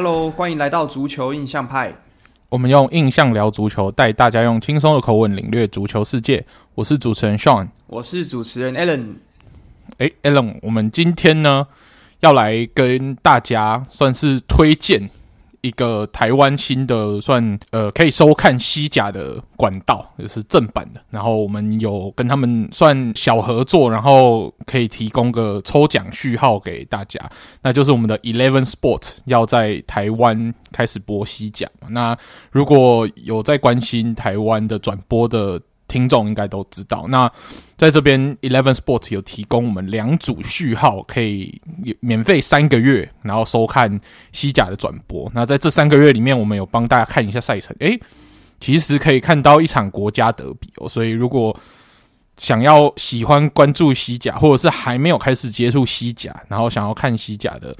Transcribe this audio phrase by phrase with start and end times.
[0.00, 1.92] Hello，欢迎来到足球印象派。
[2.50, 6.46] 我们用印象聊足球，带大家用轻松的口吻领略足球世界。
[6.76, 9.14] 我是主持人 Sean，我是主持人 Allen。
[9.96, 11.66] 哎 a l l e n 我们今天呢
[12.20, 15.10] 要来跟大家算是推荐。
[15.60, 21.00] 一个台湾新的算呃可以收看西甲的管道，就是正版的。
[21.10, 27.20] 然后我们有跟他们算小合作，然后可以提供个抽奖序号给大家。
[27.62, 31.68] 那就是我们的 Eleven Sport 要在台湾开始播西甲。
[31.88, 32.16] 那
[32.50, 37.30] 如果有在关心台湾的转播的，听众应该都知道，那
[37.76, 41.60] 在这边 Eleven Sports 有提供我们两组序号，可以
[42.00, 43.98] 免费三个月，然后收看
[44.30, 45.30] 西甲的转播。
[45.34, 47.98] 那在这三个月里面，我们有帮大家看一下赛程，诶，
[48.60, 50.86] 其实可以看到一场国家德比哦。
[50.86, 51.58] 所以如果
[52.36, 57.74] 想要喜欢关注西甲，或者是还没有开始接触西甲，然后想要看西甲的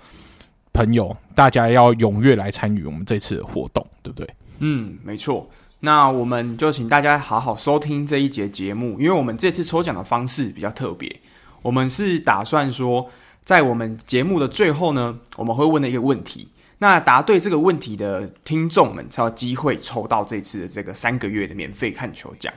[0.72, 4.28] 朋友，大家要踊跃来参与我们这次的活动，对不对？
[4.60, 5.48] 嗯，没错。
[5.80, 11.20] 那我们就请大家好好收听这一节节目，因为我们这次抽奖的方式比较特别。
[11.62, 13.08] 我们是打算说，
[13.44, 16.48] 在我们节目的最后呢，我们会问的一个问题。
[16.78, 22.52] 那答对这个问题的听众们才有机会抽到这次的这个三个月的免费看球奖。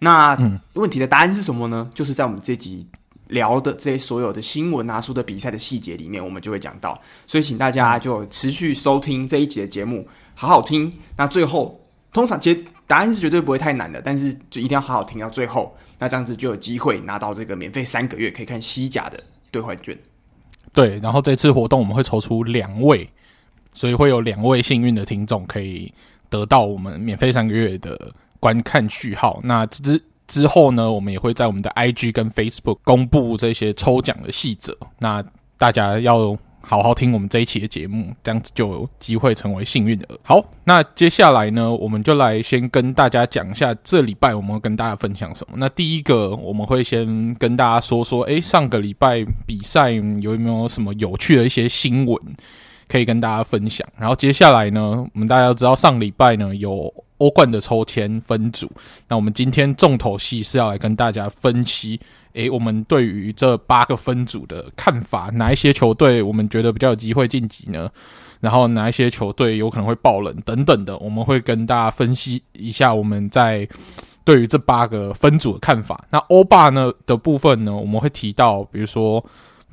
[0.00, 0.36] 那
[0.72, 1.88] 问题的答案是什么呢？
[1.94, 2.84] 就是在我们这集
[3.28, 7.00] 聊的这些所有的新闻啊、输的比赛的细节里面，我们就会讲到。
[7.28, 10.92] 所以请大家就持续收听这一集的节目，好好听。
[11.16, 11.80] 那最后。
[12.14, 19.98] 通常其实答案是绝对不会太难的，但是就一定要好好听到最后，那这样子就有机会拿到这个免费三个月可以看西甲的兑换券。
[20.72, 23.10] 对，然后这次活动我们会抽出两位，
[23.72, 25.92] 所以会有两位幸运的听众可以
[26.30, 29.40] 得到我们免费三个月的观看序号。
[29.42, 34.76] 那之之后呢，我们也会在我们的 IG 跟 Facebook 公布这些抽奖的细则。
[35.00, 35.22] 那
[35.58, 36.38] 大家要。
[36.66, 40.18] 好好听我们这一期的节目，这样子就有机会成为幸运儿。
[40.22, 45.56] 好，那接下来呢，我们就来先跟大家讲一下这礼拜我们会跟大家分享什么。
[45.58, 50.02] 那第一个，我们会先跟大家说说，诶，上个礼拜比赛有
[50.38, 52.18] 没有什么有趣的一些新闻
[52.88, 53.86] 可以跟大家分享？
[53.98, 58.70] 然后接下来呢，我们大家都知道上礼拜呢有欧冠的抽签分组，
[59.08, 62.00] 那我们今天重头戏是要来跟大家分析。
[62.34, 67.90] 诶，我们对于这八个分组的看法，哪一些球队我们觉得比较有机会晋级呢？
[68.40, 73.66] 然后哪一些球队有可能会爆冷等等的，我们会跟大家分析一下我们在
[74.22, 76.04] 对于这八个分组的看法。
[76.10, 79.24] 那欧霸呢的部分呢，我们会提到，比如说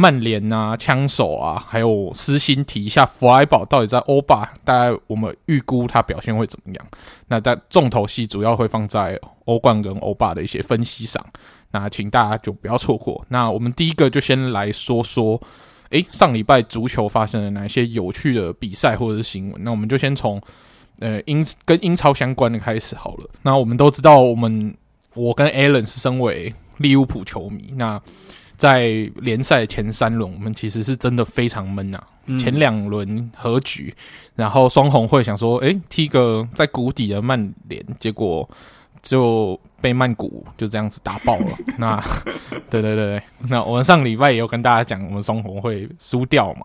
[0.02, 6.88] 曼联啊、枪手啊，还有私心提一下弗莱堡到底在欧霸，大概我们预估它表现会怎么样？
[7.28, 11.24] 那但重头戏主要会放在欧冠跟欧霸的一些分析上。
[11.74, 13.24] 那请大家就不要错过。
[13.30, 15.40] 那我们第一个就先来说说，
[15.92, 19.64] 诶，上礼拜足球发生了哪些有趣的比赛或者是新闻？
[19.64, 20.42] 那我们就先从
[21.00, 23.30] 呃英跟英超相关的开始好了。
[23.44, 24.76] 那我们都知道，我们
[25.14, 27.74] 我跟 Allen 是身为利物浦球迷。
[27.78, 28.02] 那
[28.62, 32.04] 在联赛前三轮，我们其实是真的非常闷啊。
[32.28, 33.92] 嗯、前两轮和局，
[34.36, 38.48] 然后双红会想说，诶，踢个在谷底的曼联，结果。
[39.04, 41.58] 就被曼谷就这样子打爆了。
[41.80, 42.00] 那，
[42.70, 46.62] 对对对对，那我们上礼拜也有跟大家讲，我们双红会输掉嘛。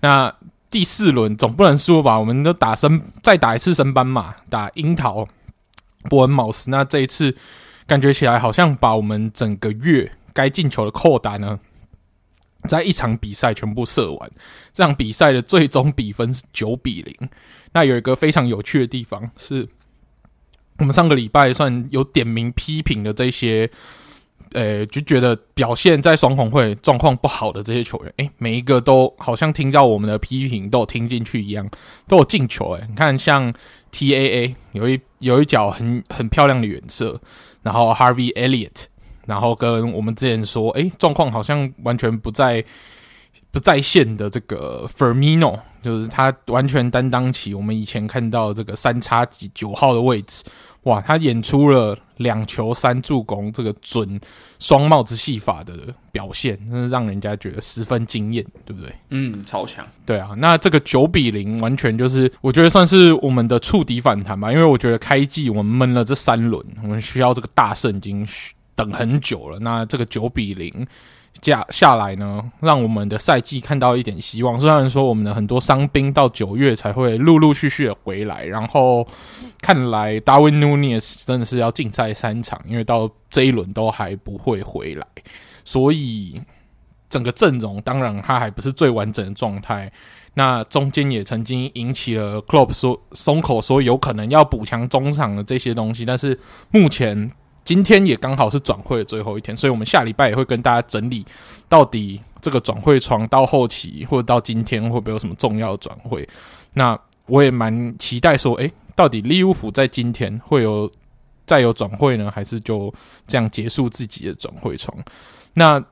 [0.00, 0.34] 那
[0.70, 2.18] 第四轮总不能输吧？
[2.18, 5.28] 我们都打升，再打一次升班嘛，打樱桃、
[6.08, 6.70] 伯恩茅斯。
[6.70, 7.36] 那这一次
[7.86, 11.58] 感觉起来好像把我们整个月该进球的扣打呢，
[12.68, 14.30] 在一场比赛全部射完。
[14.74, 17.30] 这场比赛的最终比分是九比零。
[17.72, 19.66] 那有一个非常有趣的地方是。
[20.78, 23.70] 我们上个礼拜算有点名批评的这些，
[24.54, 31.70] 呃，就觉得表现在双红会状况不好的这些球员，诶，每一个都好像听到我们的批评都有听进去一样，
[32.08, 32.72] 都有进球。
[32.72, 33.54] 诶，你看像
[33.92, 37.20] TAA 有一有一脚很很漂亮的远射，
[37.62, 38.86] 然后 Harvey Elliott，
[39.26, 42.64] 然后跟我们之前说，诶，状况好像完全不在
[43.50, 50.42] 不在线的这个 Firmino，就是他完全担当起我们以前看到的这个三叉戟九号的位置。
[50.82, 54.20] 哇，他演出了两球三助攻，这个准
[54.58, 55.72] 双帽子戏法的
[56.12, 58.94] 表现，真是让人家觉得十分惊艳，对不对？
[59.08, 59.86] 嗯，超强。
[60.04, 64.52] 对啊，那这个九比零完全就是，我觉得算是我们的触底反弹吧。
[64.52, 68.26] 因为我觉得开季我们闷了这三轮，我们需要这个大胜，已经
[68.74, 69.58] 等很久了。
[69.60, 70.86] 那这个九比零。
[71.42, 74.58] 下下来呢，让我们的赛季看到一点希望。
[74.58, 79.04] 虽然说我们的很多伤兵到九月才会陆陆续续的回来，然后
[79.60, 85.04] 看来 Darwin Nunez 真的是要禁赛三场，因为到这一轮都还不会回来，
[85.64, 86.40] 所以
[87.10, 89.90] 整个阵容当然他还不是最完整的状态。
[90.34, 96.38] 那中间也曾经引起了 Klopp 说松口说有可能要补强中场的这些东西，但是
[96.70, 97.28] 目前
[97.64, 101.24] 今天也刚好是转会的最后一天，所以我们下礼拜也会跟大家整理
[101.68, 106.28] 到底这个转会窗到后期或者到今天会不会有什么重要的转会。
[106.72, 110.90] 那我也蛮期待说，诶，到底利物浦在今天会有
[111.46, 112.92] 再有转会呢，还是就
[113.26, 114.96] 这样结束自己的转会窗？
[115.54, 115.82] 那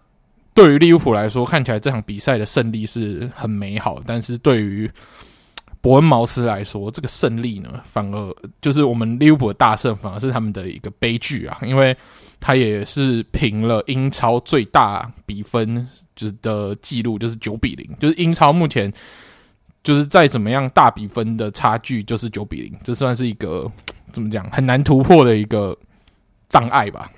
[0.52, 4.90] 对于利物浦来说，看起来这场比赛的胜利是很美好，但是对于
[5.82, 11.94] 伯恩茅斯来说，这个胜利呢，反而就是我们利物浦的大胜，反而是他们的一个悲剧啊，因为
[12.40, 18.90] 他也是平了英超最大比分就是的记录，就是九比零，就是英超目前
[19.82, 23.70] 就是再怎么样大比分的差距就是九比零，这算是一个
[24.12, 25.76] 怎么讲很难突破的一个
[26.48, 27.10] 障碍吧。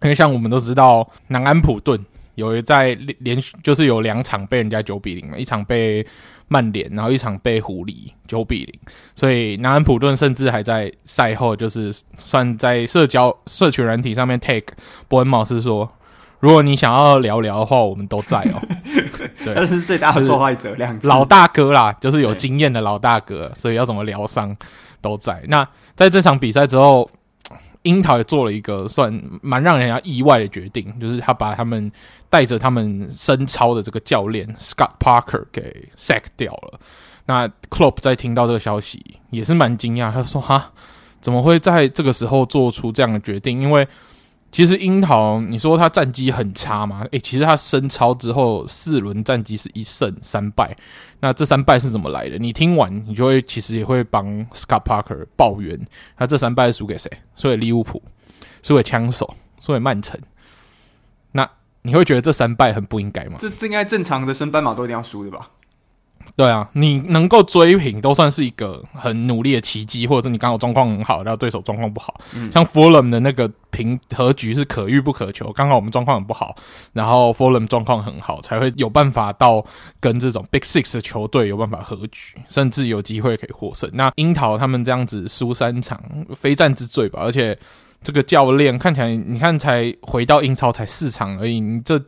[0.00, 2.02] 因为像我们都知道，南安普顿
[2.38, 6.06] 有在连续就是有两场被人家九比零嘛，一场被
[6.46, 8.80] 曼联，然后一场被狐狸九比零，
[9.14, 14.74] 所以南安普顿甚至还在赛后就是算在社交社群软体上面 take
[15.08, 15.90] 伯恩茅斯说，
[16.38, 18.62] 如果你想要聊聊的话，我们都在哦。
[19.44, 24.56] 对，但是最大的受害者，两老大哥啦，就是有经验的老大哥，所以要怎么疗伤
[25.00, 25.42] 都在。
[25.48, 27.10] 那在这场比赛之后。
[27.88, 31.90] 樱桃也做了一个算蛮让人家意外的决定，就是他把他们
[32.28, 36.78] 带着他们深操的这个教练 Scott Parker 给 sack 掉了。
[37.26, 40.72] 那 Klopp 在听到这个消息也是蛮惊讶，他说：“哈，
[41.20, 43.86] 怎么会在这个时候做出这样的决定？”因为
[44.50, 47.06] 其实樱桃，你说他战绩很差嘛？
[47.12, 50.74] 诶、其实他升超之后四轮战绩是一胜三败。
[51.20, 52.38] 那这三败是怎么来的？
[52.38, 55.78] 你听完，你就会其实也会帮 Scott Parker 抱怨。
[56.16, 57.10] 他这三败输给谁？
[57.36, 58.02] 输给利物浦，
[58.62, 60.18] 输给枪手，输给曼城。
[61.32, 61.48] 那
[61.82, 63.36] 你会觉得这三败很不应该吗？
[63.38, 65.50] 这这应该正常的升班马都一定要输的吧？
[66.38, 72.14] 对啊，你能够追平都算是一个很努力的奇迹，或者是你刚好状况很好，然后对手状况不好。
[72.32, 76.54] 嗯、像 Fulham 的那个平和局是可遇不可求，刚好我们状况很不好，
[76.92, 79.66] 然后 Fulham 状况很好，才会有办法到
[79.98, 83.90] 跟这种 Big Six 的球队有办法和局，甚至有机会可以获胜。
[83.92, 86.00] 那樱桃他们这样子输三场，
[86.36, 87.18] 非战之罪吧？
[87.20, 87.58] 而且
[88.00, 92.00] 这个教练看起来，你看才回到英超才四场而已，你这。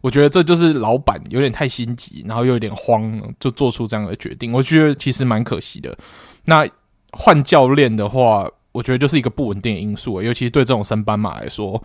[0.00, 4.52] 我觉得这就是老板有点太心急，然后又有点慌，就做出这样的决定。
[4.52, 5.96] 我觉得其实蛮可惜的。
[6.44, 6.68] 那
[7.12, 11.82] 换教练的话，我觉得就是一个不稳定因素，尤其是对这种升班马来说，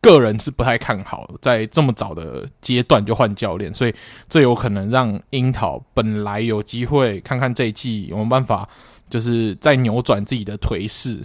[0.00, 3.94] 个人是不太看好在这么早的阶段就换教练，所以
[4.28, 8.68] 这有可能让樱桃本来有机会看看这一季有没有办法，
[9.08, 11.22] 就是再扭转自己的颓势，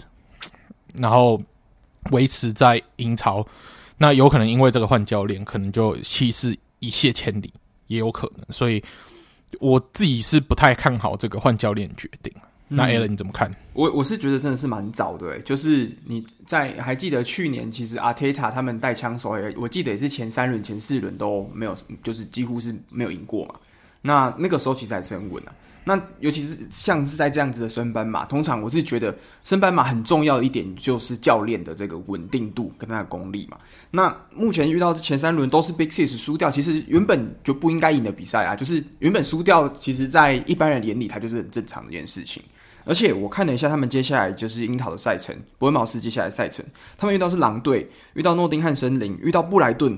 [0.95, 1.41] 然后
[2.11, 3.43] 维持在英超。
[3.97, 7.51] 那有可能因为这个换教练，可能就气势一泻千里，
[7.87, 8.45] 也有可能。
[8.49, 8.83] 所以
[9.59, 12.31] 我自己是不太看好这个换教练决定。
[12.69, 13.49] 那 Alan 你怎么看？
[13.71, 21.73] 我我是觉得真的是蛮早的，就是你在还记得去年其实阿特塔他们带枪手，我记得也是前三轮、前四轮都没有，
[22.03, 23.55] 就是几乎是没有赢过嘛。
[24.01, 25.55] 那那个时候其实还是很稳啊。
[25.87, 33.57] 那尤其是像是在这样子的升班马，通常我是觉得升班马很重要的一点就是教练的这个稳定度跟他的功力嘛。
[33.89, 42.43] 那目前遇到前三轮都是 Big Six 输掉，其实原本就不应该赢的比赛啊，就是原本输掉，其实在一般人眼里，它就是很正常的一件事情。
[42.83, 46.65] 而且我看了一下他们接下来就是樱桃的赛程，伯恩茅斯接下来赛程，
[46.97, 49.97] 他们遇到是狼队，遇到诺丁汉森林，遇到布莱顿。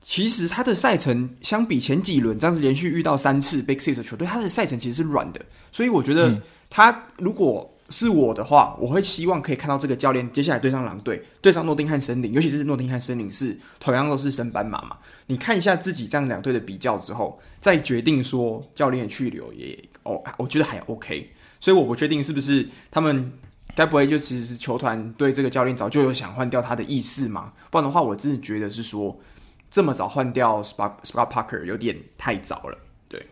[0.00, 5.40] 其实他的赛程相比前几轮这样子连续遇到三次 Big Six 的球队，他的赛程其实是软的。
[5.72, 14.96] 所以我觉得他如果是我的话，我会希望可以看到这个教练接下来对上狼队，对上诺丁汉森林，尤其是诺丁汉森林是同样都是升班马嘛。
[15.26, 21.32] 你看一下自己这样两队的比较之后，再决定说教练去留也哦，我觉得还 OK。
[21.58, 23.32] 所以我不确定是不是他们
[23.74, 27.52] 该不会就其实是球团对这个教练早就有想换掉他的意思嘛？
[27.70, 29.18] 不然的话，我真的觉得是说。
[29.70, 33.26] 这么早换掉 Scott Parker 有点太早了，对，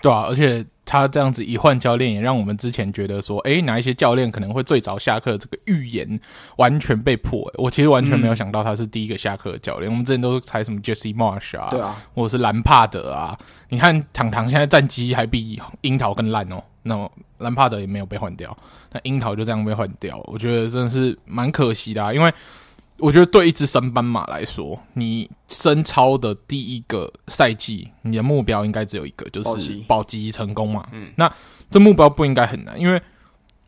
[0.00, 5.36] 对啊，而且他这样子一换教练，也让我们之前觉得说，哎，哪一些教练可能会最早下课？
[5.36, 6.18] 这个预言
[6.56, 7.50] 完全被破。
[7.54, 9.90] 我其实完全没有想到他是第一个下课的教练。
[9.90, 13.38] 嗯、我们之前都是猜什么 Jesse Marsch 啊，对啊，或者是兰帕德啊。
[13.68, 16.62] 你看，堂堂现在战绩还比樱桃更烂哦。
[16.82, 18.56] 那么兰帕德也没有被换掉，
[18.92, 22.32] 那樱桃就这样被换掉，我觉得真的是蛮可惜的啊，因为。
[23.02, 30.88] 我觉得对一支升班马来说，你升超的第一个赛季，你的目标应该只有一个，就是保级成功嘛。
[30.92, 31.30] 嗯，那
[31.68, 33.02] 这目标不应该很难，因为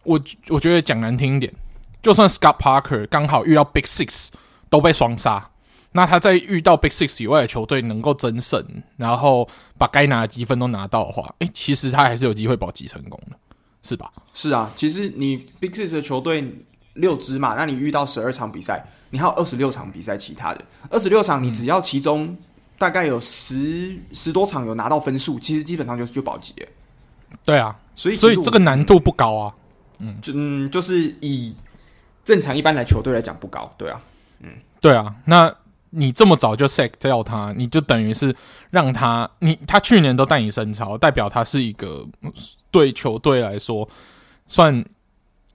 [0.05, 1.53] 我我觉得讲难听一点，
[2.01, 4.29] 就算 Scott Parker 刚好遇到 Big Six
[4.71, 5.51] 都被双杀，
[5.91, 8.65] 那他在遇到 Big Six 以外的球队能够争胜，
[8.99, 13.37] 然后把该拿的积分都拿到的话，诶、欸，其实他还是有机会保级成功的，
[13.83, 14.13] 是吧？
[14.33, 16.55] 是啊，其实你 Big Six 的球队
[16.95, 22.37] 六支嘛，那你遇到十二场比赛，你还有二十六场比赛，其他的二十六场，你只要其中
[22.77, 26.67] 大概有十十多场有拿到分数，其实基本上就就保级了。
[27.45, 29.55] 对啊，所以所以这个难度不高啊。
[30.01, 31.55] 嗯，就嗯，就是以
[32.25, 34.01] 正常一般来球队来讲不高，对啊，
[34.41, 35.55] 嗯，对啊，那。
[35.97, 38.35] 你这么早就 sack 掉他，你就等于是
[38.71, 42.05] 让他，你他去年都带你升超，代表他是一个
[42.73, 43.89] 对球队来说
[44.49, 44.85] 算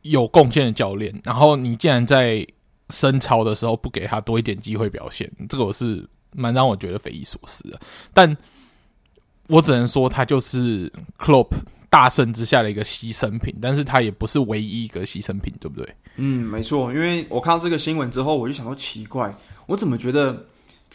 [0.04, 1.14] 有贡献的教练。
[1.26, 2.48] 然后你竟然在
[2.90, 7.80] 升超的时候不给他多一点机会表现，这个我是蛮让我觉得匪夷所思的。
[8.14, 8.36] 但
[9.48, 11.50] 我只能说，他就是 Klopp
[11.90, 15.96] 大胜之下的一个牺牲品，但是他也不是唯一一个牺牲品，对不对？
[16.18, 16.94] 嗯，没错。
[16.94, 19.34] 因为我看到这个新闻之后，我就想说奇怪。
[19.66, 20.46] 我怎么觉得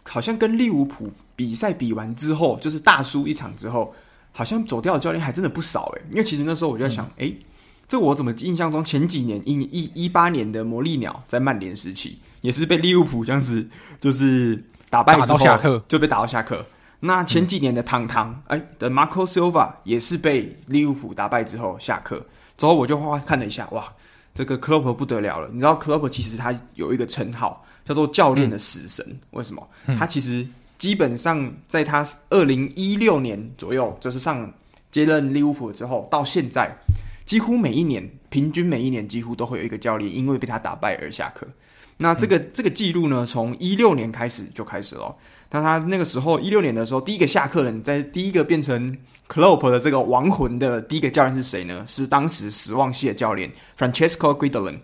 [0.05, 3.93] 好像跟利物浦比赛比完之后，就是大输一场之后，
[4.31, 6.03] 好像走掉的教练还真的不少诶。
[6.11, 7.45] 因为其实那时候我就在想，诶、嗯，
[7.89, 13.67] 这我怎么印象中前几年一一一八年的魔力鸟在曼联时期也是被利物浦这样子
[14.01, 16.65] 就是打败之后下课就被打到下课。
[17.01, 22.25] 那前几年的汤汤哎的 Marco Silva 也是被利物浦打败之后下课。
[22.57, 23.93] 之后我就花看了一下，哇，
[24.35, 25.49] 这个 Klopp 不得了了。
[25.53, 27.65] 你知道 Klopp 其实他有一个称号。
[27.85, 29.63] 叫做教练的死神，嗯、为什么？
[29.99, 30.49] 他其实
[30.79, 34.51] 基本上在他二零一六年左右，就是上
[34.91, 36.75] 接任利物浦之后，到现在
[37.25, 41.47] 几乎每一年，平均每一年几乎都会有一个教练因为被他打败而下课。
[41.99, 45.15] 那这个、嗯、这个记录呢，从一六年开始就开始了。
[45.51, 48.97] 那他那个时候一六年的时候，第一个下课的人，在第一个变成
[49.29, 51.85] Klopp 的这个亡魂的第一个教练是谁呢？
[51.87, 54.79] 是当时史旺系的教练 Francesco Guidolin。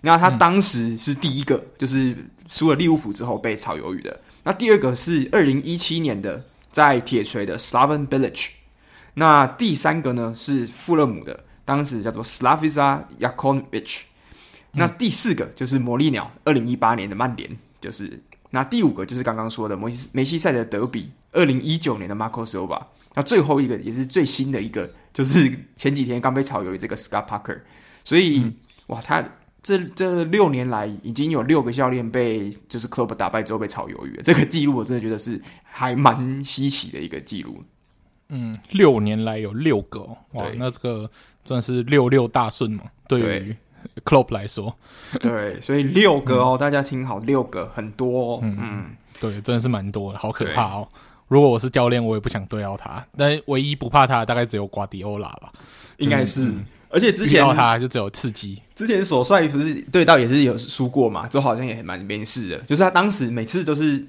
[0.00, 2.16] 那他当时是第一个，就是。
[2.46, 4.20] 输了利物浦之后被炒鱿鱼的。
[4.42, 8.48] 那第二个是二零一七年的在铁锤的 Slaven Bilic。
[9.14, 14.02] 那第三个呢是富勒姆的，当时叫做 Slavica Jakonovic。
[14.72, 18.22] 那第四个就是魔力鸟，二零一八年的曼联就是。
[18.50, 22.80] 那第五个就是刚刚说的梅西梅西赛的德比，二零一九年的 Marco Silva。
[23.14, 27.60] 那最后一个也是最新的一个，就是前几天刚被炒鱿鱼这个 Scott Parker。
[28.04, 28.54] 所以、嗯、
[28.86, 29.24] 哇，他。
[29.66, 34.22] 这这六年来，已经有六个教练被就是 Klopp 打败之后被炒鱿鱼了。
[34.22, 37.64] 这个记录我真的觉得是还蛮稀奇的一个记录。
[38.28, 40.02] 嗯，六年来有六个，
[40.32, 41.10] 哇，那这个
[41.44, 42.84] 算是六六大顺嘛？
[43.06, 43.56] 对于
[44.04, 44.74] Klopp 来说，
[45.20, 48.40] 对，所以六个哦，嗯、大家听好，六个很多、哦。
[48.42, 48.84] 嗯嗯，
[49.20, 50.88] 对，真的是蛮多的，好可怕哦。
[51.28, 53.04] 如果我是教练，我也不想对到他。
[53.16, 55.52] 但唯一不怕他的大概只有瓜迪欧拉吧，
[55.98, 56.44] 应该是。
[56.46, 62.58] 嗯而且之前他就只有刺激，之前索帅不是对到也是有输过嘛，之后好像也蛮没事的。
[62.68, 64.06] 就是他当时每次都是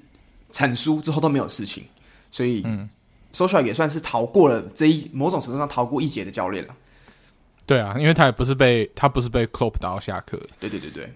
[0.52, 1.84] 惨输之后都没有事情，
[2.30, 2.88] 所以嗯，
[3.32, 6.76] 索帅也算是逃过了这一某种程度上逃过一劫的教练了。
[7.66, 10.40] 对啊，因为他也不是被他不是被 Klopp 打到下课。
[10.60, 11.14] 对对对对，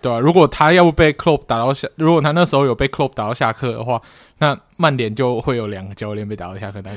[0.00, 4.00] 对啊，如果他要不被 Klopp 打到下，如果他那时候有被 Klopp 打到下课的话，
[4.38, 6.96] 那曼联就会有两个教练被打到下课，但。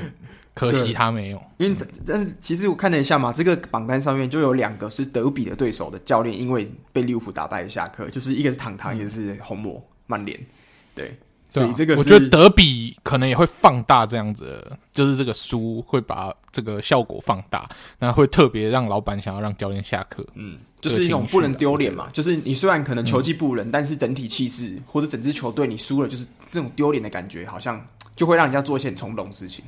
[0.56, 1.76] 可惜他没有，因为
[2.06, 10.40] 但其实我看了一下嘛，这个榜单上面就有两个是德比的对手的教练，因为被利物浦打败下课，就是一个是唐唐，一个是红魔曼联，
[10.94, 11.14] 对，
[11.60, 27.84] 所以这个我觉得德比可能也会放大这样子，就是这个输会把这个效果放大，那会特别让老板想要让教练下课，嗯，就是一种不能丢脸嘛，就是你虽然可能球技不人，但是整体气势或者整支球队你输了，就是这种丢脸的感觉，好像
[28.14, 29.64] 就会让人家做一些很冲动的事情。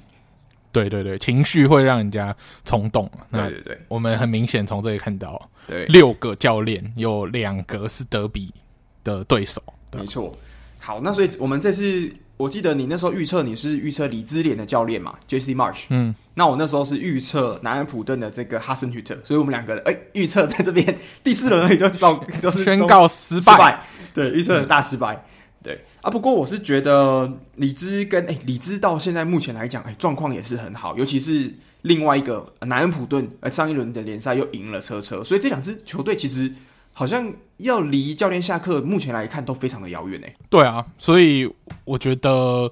[0.71, 3.11] 对对对，情绪会让人家冲动。
[3.33, 8.53] 对对对，我们很明显从这里看到，对六个教练有两个是德比
[9.03, 9.63] 的对手，
[9.97, 10.37] 没错。
[10.89, 15.85] 好，那所以我们这次，我记得你那时候预测你是预测李兹联的教练嘛，Jesse Marsch。
[15.91, 25.15] 嗯，那我那时候是预测南安普顿的这个哈森·许特，所以我们两个人哎预测在这边第四轮也就 照就是宣告失败，失败对，预测大失败。
[25.15, 25.23] 嗯
[25.61, 31.53] 对啊，不过我是觉得李兹跟哎李兹到现在目前来讲，哎状况也是很好，尤其是
[31.83, 36.51] 另外一个南安普顿，呃上一轮的联赛又赢了车车，所以这两支球队其实
[36.99, 40.35] 好像要离教练下课，目前来看都非常的遥远诶。
[40.51, 41.49] 对啊，所以
[41.85, 42.69] 我觉得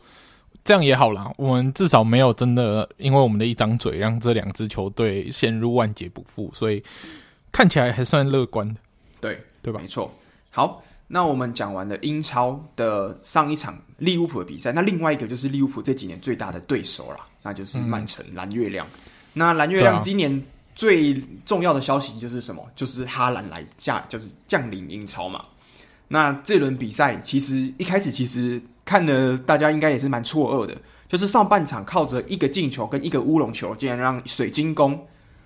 [0.65, 6.83] 这样也好啦，我们至少没有真的因为我们的一张嘴让这两支球队陷入万劫不复，所以
[7.53, 8.81] 看起来还算乐观的，
[9.21, 9.79] 对对吧？
[9.81, 10.13] 没错，
[10.51, 10.83] 好。
[11.07, 18.85] 那我们讲完了英超的上一场利物浦的比赛，那另外一个就是利物浦这几年最大的对手啦，那就是曼城蓝月亮。
[18.89, 19.01] 嗯、
[19.35, 20.43] 那蓝月亮今年
[20.77, 21.15] 最
[21.45, 22.63] 重要的消息就是什么？
[22.77, 25.45] 就是哈兰来驾，就是降临英超嘛。
[26.09, 30.77] 那这轮比赛其实一开始其实看的大家应该也是蛮错愕的，
[31.09, 35.05] 就是上半场靠着一个进球跟一个乌龙球，竟然让水晶宫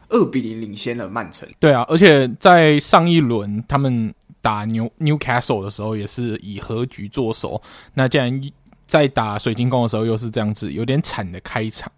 [0.08, 1.49] 二比零领先了曼城。
[1.58, 7.62] 对啊，而且在上一轮他们打纽 Newcastle 的时候，也是以和局作手。
[7.94, 8.42] 那既然
[8.87, 11.90] 在打水晶宫的时候又是这样子，有点惨的开场，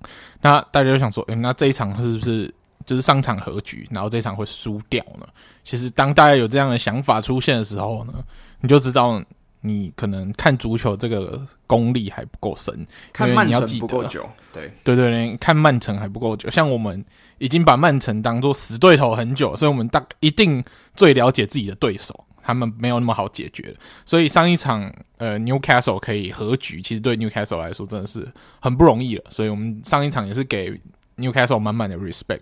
[0.42, 2.54] 那大家就想说，诶，那这一场是不是
[2.86, 5.26] 就是上场和局，然后这一场会输掉呢？
[5.64, 8.12] 其实当大家有这样的想法出现的时候呢，
[8.60, 9.22] 你就知道。
[9.64, 16.50] 你可能看足球这个功力还不够深，看曼城不够久，对对对对，看曼城还不够久。
[16.50, 17.04] 像我们
[17.38, 20.64] 已经把曼城当做死对头很久，所以我们大一定
[20.96, 23.72] 最了解自己的对手，他们没有那么好解决。
[24.04, 28.26] 所以上一场呃，Newcastle 可以和局，其实对 Newcastle 来说真的是
[28.60, 29.24] 很不容易了。
[29.28, 30.76] 所以我们上一场也是给
[31.22, 32.40] Newcastle 满满的 respect。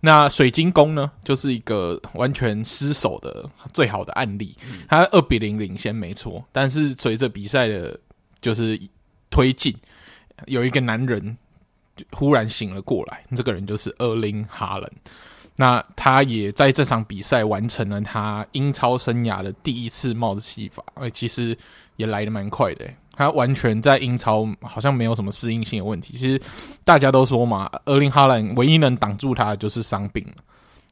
[0.00, 4.56] 那水晶宫呢，就是一个完全失守的最好的案例。
[4.88, 7.98] 他二比零领先没错，但是随着比赛的，
[8.40, 8.80] 就是
[9.30, 9.74] 推进，
[10.46, 11.36] 有一个男人
[12.12, 14.92] 忽然醒了过来，这个人就是厄林哈伦。
[15.56, 21.56] 那他也在这场比赛完成了他英超生涯的第一次帽子戏法，哎其实
[21.94, 22.84] 也来的蛮快的。
[23.16, 26.16] 他完全在英超好像没有什么适应性的问题。
[26.16, 26.40] 其实
[26.84, 30.26] 大家都说嘛，厄林哈兰唯一能挡住他的就是伤病。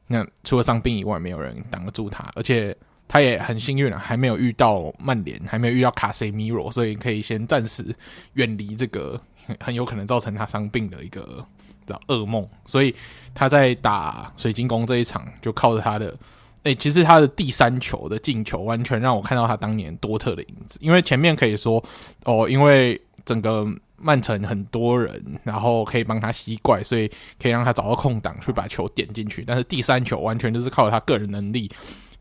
[0.07, 2.29] 那除了伤病以外，没有人挡得住他。
[2.35, 2.75] 而且
[3.07, 7.95] 他也很幸运啊，还没有遇到曼联，还没有遇到卡塞米罗，所以可以先暂时
[8.33, 9.19] 远离这个
[9.59, 11.45] 很有可能造成他伤病的一个
[11.85, 12.47] 叫噩梦。
[12.65, 12.93] 所以
[13.33, 16.15] 他在打水晶宫这一场，就靠着他的。
[16.63, 20.79] 诶、欸，其实他的第三球的进球，完全让我看到他当年多特的影子。
[20.81, 21.83] 因为前面可以说，
[22.23, 23.67] 哦，因为整个
[23.97, 27.07] 曼城很多人，然后可以帮他吸怪，所以
[27.41, 29.43] 可以让他找到空档去把球点进去。
[29.45, 31.69] 但是第三球完全就是靠他个人能力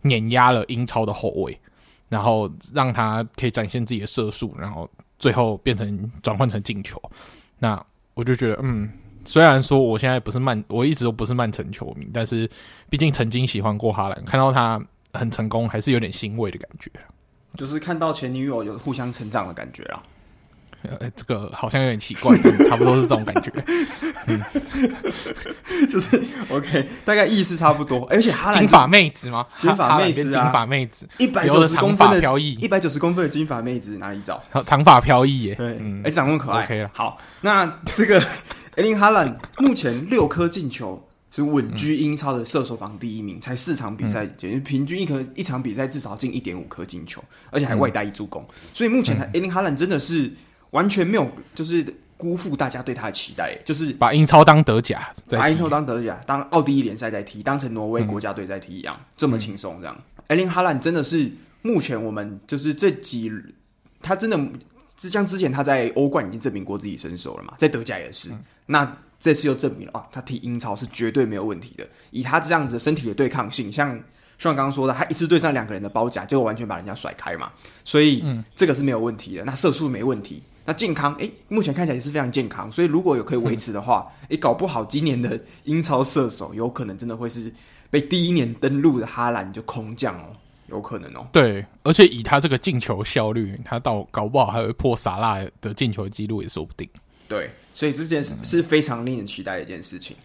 [0.03, 1.57] 碾压了英超的后卫，
[2.09, 7.01] 然后让他可以展现自己的射术，然后最后变成转换成进球。
[7.59, 7.81] 那
[8.15, 8.91] 我就觉得，嗯。
[9.25, 12.49] 虽然说我现在不是曼，我一直都不是曼城球迷，但是
[12.91, 14.81] 毕竟曾经喜欢过哈兰，看到他
[15.13, 16.91] 很成功，还是有点欣慰的感觉。
[17.57, 20.03] 就是看到前女友有互相成长的感觉啊。
[20.99, 22.37] 呃，这个好像有点奇怪，
[22.69, 23.53] 差不多是这种感觉。
[24.27, 24.43] 嗯，
[25.89, 28.05] 就是 OK，大概意思差不多。
[28.11, 29.47] 而且哈兰金发妹子吗？
[29.59, 34.43] 金发妹子啊，金发妹子，一百九十公分的飘逸，一百九十公分的金发妹子哪里找？
[34.67, 36.65] 长发飘逸耶，对，哎，长那么可爱。
[36.65, 38.21] OK 了，好，那这个。
[38.75, 48.43] 艾林哈兰目前六颗进球，是稳居英超的射手榜第一名，才四场比赛，简直平均一颗一场比赛至少进一点五颗进球，而且还外带一助攻。
[48.73, 50.33] 所以目前艾林哈兰真的是
[50.71, 51.85] 完全没有，就是
[52.17, 59.95] 辜负大家对他的期待，就是把英超当德甲，把英超当德甲，当奥地利联赛在踢，当成挪威国家队在踢一样，这么轻松这样。
[60.29, 61.31] 艾林哈兰真的是
[61.61, 63.31] 目前我们就是这几，
[64.01, 64.41] 他真的。
[64.95, 71.87] 之像之前他在欧冠已经证明过自己身手了嘛，在德甲也是，嗯、那这次又证明了啊，他踢英超是绝对没有问题的。
[72.11, 73.89] 以他这样子的身体的对抗性，像
[74.39, 77.53] 像刚刚说的，他一次对上两个人的包夹，结果完全把人家甩开嘛，
[77.85, 79.45] 所以、嗯、这个是没有问题的。
[79.45, 87.53] 那射速没问题，那健康，诶，目前看起来也是非常健康，所以如果有可以维持的话，诶、嗯，搞不好今年的英超射手有可能真的会是
[87.91, 90.35] 被第一年登陆的哈兰就空降哦。
[90.69, 96.89] 有可能哦，对，而且以他这个进球效率，他到搞不好还会破萨拉的进球记录也说不定。
[97.29, 100.17] 对，所以这件事是非常令人期待的一件事情。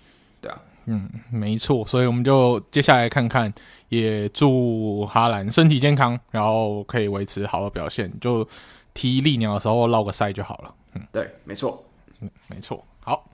[0.41, 3.51] 对啊，嗯，没错，所以我们就接下来看看，
[3.89, 8.47] 也祝哈兰身体健康，然后可以维持好的表现，就
[8.93, 10.73] 踢利鸟的时候落个赛就好了。
[10.93, 11.83] 嗯，对，没错，
[12.21, 12.83] 嗯，没错。
[12.99, 13.29] 好，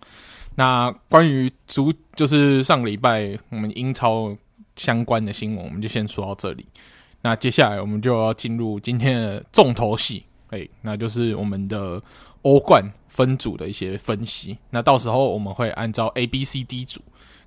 [0.56, 4.36] 那关于足，就是上个礼拜我们英超
[4.76, 6.66] 相关的新闻，我们就先说到这里。
[7.22, 12.00] 那接下来我们就要进入今天的重头戏，哎，那就是我们的
[12.44, 14.56] 欧冠分组的一些分析。
[14.70, 17.02] 那到时候我们会按照 A、B、C、D 组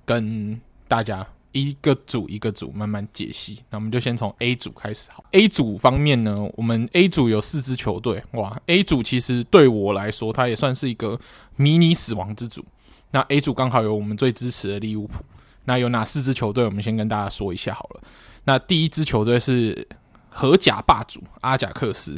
[0.05, 3.59] 跟大家一个组一个组慢慢解析。
[3.69, 5.23] 那我们就先从 A 组开始好。
[5.31, 11.17] A 组方面呢，我们 A 组有四支球队，哇，A 组其实对我来说，它也算是一个
[11.55, 12.65] 迷你死亡之组。
[13.11, 15.23] 那 A 组刚好有我们最支持的利物浦。
[15.63, 16.65] 那有哪四支球队？
[16.65, 18.01] 我们先跟大家说一下好了。
[18.43, 19.87] 那第一支球队是
[20.29, 22.17] 荷甲霸主阿贾克斯，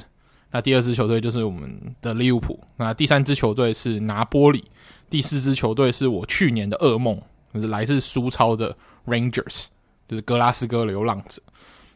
[0.52, 4.64] 那第二支球队就是我们的利物浦，那第三支球队是拿波里，
[5.10, 7.22] 第四支球队是我去年的噩梦，
[7.54, 9.68] 就是来自苏超的 Rangers，
[10.08, 11.42] 就是格拉斯哥流浪者。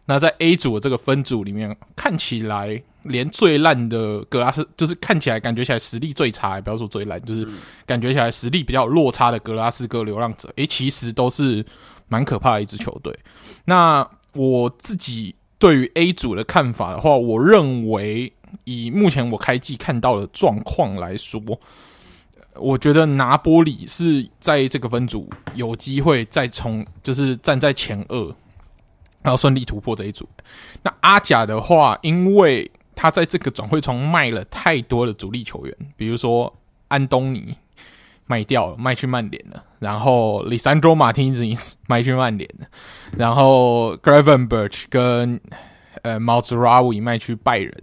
[0.05, 7.47] 那在 A 组的这个分组里面，看起来连最烂的格拉斯，就是看起来感觉起来实力最差，不要说最烂，就是
[7.85, 11.65] 感觉起来实力比较落差的格拉斯哥流浪者，诶，其实都是
[12.09, 13.17] 蛮可怕的一支球队。
[13.63, 21.41] 那我自己对于 A 组的看法的话，我认为以目前我开季看到的状况来说，
[22.55, 28.35] 我觉得拿波里是在这个分组有机会再从就是站在前二，
[29.21, 30.27] 然后顺利突破这一组。
[30.83, 36.53] 那阿贾的话，因为他在这个转会窗卖了太多的主力球员，比如说
[36.89, 37.55] 安东尼
[38.27, 42.67] 卖掉了，卖去曼联了，然后 Lisandro Martinez 卖去曼联了，
[43.17, 45.41] 然后 Gravenberch 跟
[46.03, 47.73] 呃 m a z r a w i 卖去拜仁，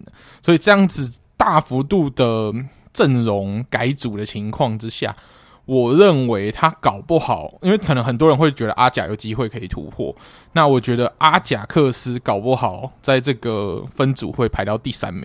[0.41, 2.55] 所以这样子大幅度的。
[2.93, 5.15] 阵容改组的情况之下，
[5.65, 10.15] 我认为他搞不好，因为可能很多人会觉得阿贾有机会可以突破。
[10.55, 15.25] 那我觉得阿贾克斯搞不好在这个分组会排到第三名。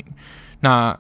[0.60, 0.95] 那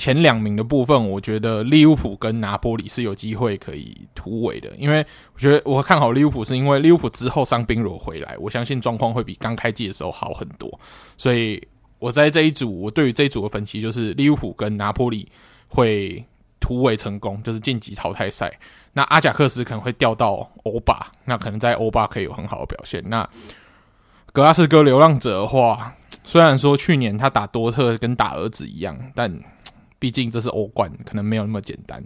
[0.00, 4.70] 前两名的部分，我觉得利物浦跟拿波里是有机会可以突围的。
[4.78, 10.80] 因为我觉得我看好利物浦，是因为利物浦之后伤兵如果回来，我相信状况会比刚开季的时候好很多。
[11.18, 11.62] 所以
[11.98, 15.30] 我在这一组，我对于这一组的分析就是利物浦跟拿波里。
[15.72, 16.26] 会
[16.58, 18.52] 突围成功，就是晋级淘汰赛。
[18.92, 23.00] 那阿贾克斯可能会调到欧巴，那可能在欧巴可以有很好的表现。
[23.06, 23.24] 那
[24.32, 29.32] 格拉斯哥流浪者的话，虽然说去年他打多特跟打儿子一样，但
[30.00, 32.02] 毕竟这是欧冠，可能没有那么简单。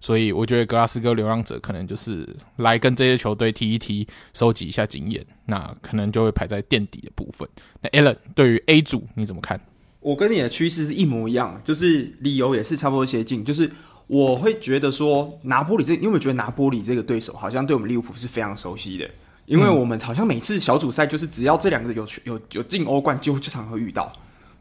[0.00, 7.48] 所以我觉得格拉斯哥流浪者可能就是来跟这些球队踢一踢，收集一下经验，那可能就会排在垫底的部分。
[7.80, 9.60] 那 Alan 对于 A 组你怎么看？
[10.00, 13.44] 我跟你的趋势是一模一样，就是理由也是差不多接近。
[13.44, 13.70] 就是
[14.08, 19.08] 我会觉得说，拿波里这，因为我觉得拿波里这个对手好像对我们利物浦是非常熟悉的，
[19.46, 24.12] 因为我们好像每次小组赛就是只要这两个有有有进欧冠，就经常会遇到。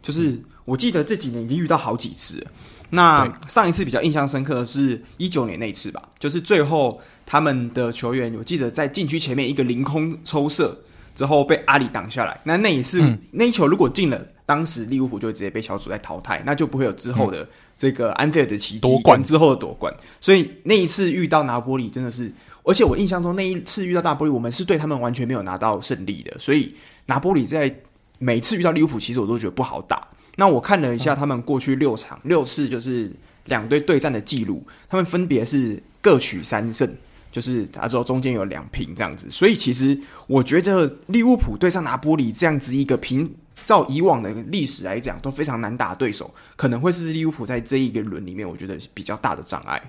[0.01, 2.51] 就是我记得这几年已经遇到好几次了。
[2.89, 10.77] 那上一次比较印象深刻的是一九年那一次吧，就是最后他们的球员，我记得在禁区前面一个凌空抽射
[11.15, 14.27] 之后被阿里挡下来，那那也是、嗯、那一球如果进了。
[14.43, 19.93] 当时利物浦就直接被小组赛淘汰，那就不会有之后的这个安菲尔的奇迹夺冠之后的夺冠。
[20.19, 22.29] 所以那一次遇到拿波里真的是，
[22.63, 26.37] 而且我印象中那一次遇到大波里，我们是对他们完全没有拿到胜利的。
[26.37, 27.73] 所以拿波里在
[28.21, 30.07] 每次遇到利物浦，其实我都觉得不好打。
[30.35, 33.11] 那我看了一下他们过去六场六次就是
[33.45, 36.87] 两队对战的记录，他们分别是各取三胜，
[37.31, 39.29] 就是他说中间有两平这样子。
[39.29, 43.29] 所以其实我觉得利物浦对上拿波里这样子一个平。
[43.63, 49.79] 照以往的历史来讲，都非常难打对手，可能会是利物浦在这一个轮里面，我觉得比较大的障碍。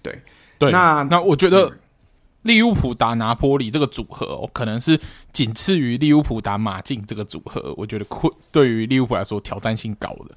[0.00, 0.18] 对
[0.58, 1.70] 对，那那我觉得
[2.42, 4.98] 利物浦打拿坡里这个组合哦，可能是
[5.32, 7.74] 仅次于利物浦打马竞这个组合。
[7.76, 10.34] 我觉得困对于利物浦来说挑战性高的，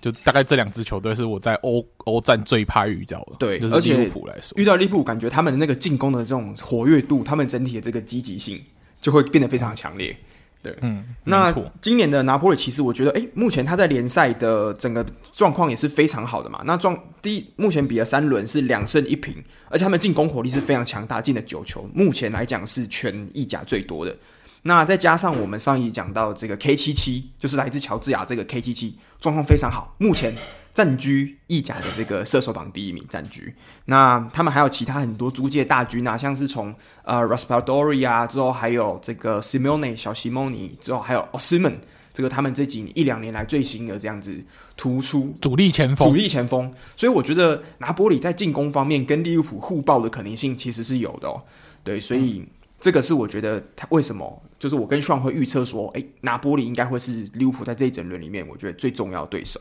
[0.00, 3.36] 就大概这两支球队是我在欧 欧战最怕遇到的。
[3.38, 8.58] 对，就是利物浦来说，遇到利物浦，感觉他们的那个进攻的这种活跃度，他们整体的这个积极性
[9.00, 10.16] 就会变得非常强烈。
[10.62, 16.62] 对，嗯，那今年的拿波里其实我觉得，哎，目前他在联赛的整个状况也是非常好的嘛。
[16.64, 24.16] 那状第一，目前比了三轮是两胜一平，而且他们进攻火力是非常强大，进了九球，目前来讲是全意甲最多的。
[24.62, 30.32] 那再加上我们上一集讲到这个 K 七七，就是来自乔治亚这个 K 七七，状况非常好，目前
[30.74, 33.54] 占据意甲的这个射手榜第一名占据。
[33.86, 41.76] 那他们还有其他很多租借大军啊，像是从呃 Raspadori 啊之后，还有这个 Simone 小西蒙尼之后，还有 Osimhen
[42.12, 44.42] 这个他们这几年一两年来最新的这样子
[44.76, 46.72] 突出主力前锋，主力前锋。
[46.96, 51.42] 所以我觉得拿波里在进攻方面跟利物浦互爆的可能性其实是有的哦。
[51.84, 52.38] 对，所以。
[52.38, 52.46] 嗯
[52.82, 59.60] 这个是我觉得他为什么，就是我跟双会预测说，诶，拿波里应该会是利物浦在这一整轮里面，我觉得最重要的对手。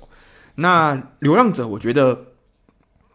[0.56, 2.28] 那流浪者，我觉得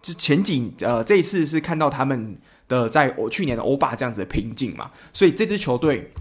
[0.02, 2.36] 这前几呃这一次是看到他们
[2.68, 6.12] 的在我去年的欧霸这样子的瓶颈嘛，所以这支球队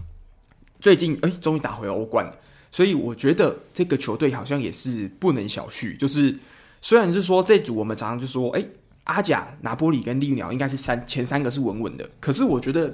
[0.80, 2.30] 最近诶终于打回欧冠，
[2.70, 5.96] 所以我觉得这个球队好像也是不能小觑。
[5.96, 6.36] 就是
[6.80, 8.68] 虽然是说这组我们常常就说，诶，
[9.04, 12.92] 阿贾、拿波里跟利鸟应该是三前三个是稳稳的，可是我觉得。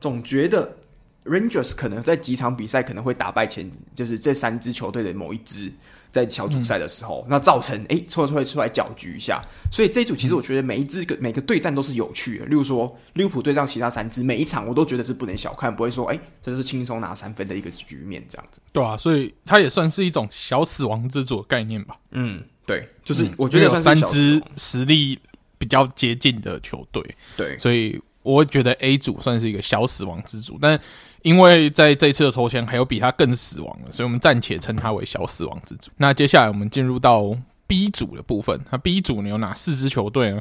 [0.00, 0.76] 总觉得
[1.24, 5.72] Rangers 可能在几场比赛可能会打败前，就是这三支球队的某一支，
[6.10, 9.40] 在小组赛的时候，嗯、那造成哎，错出来出来搅局一下。
[9.70, 12.46] 所以这一组其实我觉得每一支个每个对战都是有趣的。
[12.46, 18.60] 例如说利物浦对上其他三支，每一场我都觉得是不能小看，不会说哎，这是轻松拿三分的一个局面这样子。
[18.72, 21.96] 对啊，所以它也算是一种小死亡之组的概念吧。
[22.12, 25.18] 嗯，对，就是我觉得有三支实力
[25.58, 27.02] 比较接近的球队，
[27.36, 28.00] 对，所以。
[28.24, 30.78] 我觉得 A 组算是一个小死亡之组，但
[31.22, 35.90] 因为在这一次的抽签还有比它更死亡的，所以我们暂且称它为小死亡之组。
[35.96, 38.60] 那接下来我们进入到 B 组的部分。
[38.70, 40.40] 那 B 组呢有哪四支球队呢？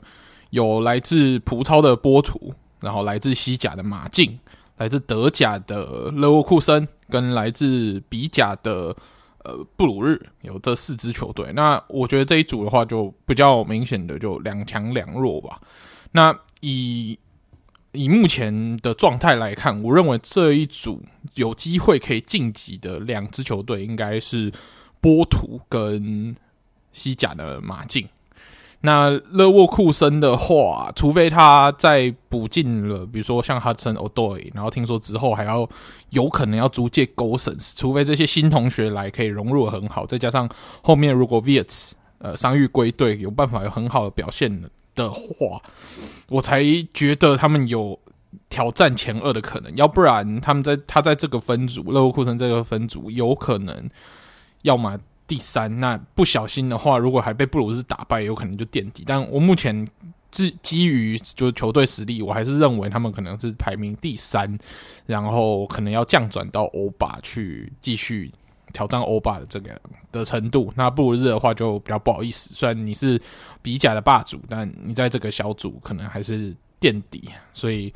[0.51, 4.39] 有来自葡超的波图，然后来自西甲的马竞，
[4.77, 8.95] 来自德甲的勒沃库森，跟来自比甲的
[9.43, 11.51] 呃布鲁日，有这四支球队。
[11.53, 15.59] 那我觉得这一组的话，就比较明显的就两强两弱吧。
[16.13, 17.19] 那以
[17.93, 21.01] 以目前的状态来看，我认为这一组
[21.35, 24.51] 有机会可以晋级的两支球队，应该是
[24.99, 26.35] 波图跟
[26.91, 28.07] 西甲的马竞。
[28.81, 35.67] 那勒沃库森的话，除非他再补进了，比如说像哈森、奥多伊，然后听说之后还要
[36.11, 40.47] 有可能要租借 Gosens，除非这些新同学来可以融入很好，再加上
[40.83, 44.61] 后面如果 Wirtz 呃伤愈归队，有办法有很好的表现
[44.97, 45.61] 的话，
[46.27, 46.61] 我才
[46.93, 47.97] 觉得他们有
[48.49, 49.73] 挑战前二的可能。
[49.77, 53.89] 要不然他们在他在这个分组，勒沃库森这个分组有可能
[54.63, 54.99] 要么。
[55.29, 59.03] 第三，那不小心的话，如果还被布鲁斯打败，有可能就垫底。
[59.05, 59.85] 但我目前
[60.31, 64.57] 基基于就是球队实力，我还是认为他们可能是排名第三，
[65.05, 68.31] 然后可能要降转到欧巴去继续
[68.77, 70.71] 挑战欧霸的这个的程度。
[70.75, 73.19] 那布鲁日的话就比较不好意思，虽然你是
[73.63, 77.29] 比甲的霸主，但你在这个小组可能还是垫底。
[77.55, 77.91] 所以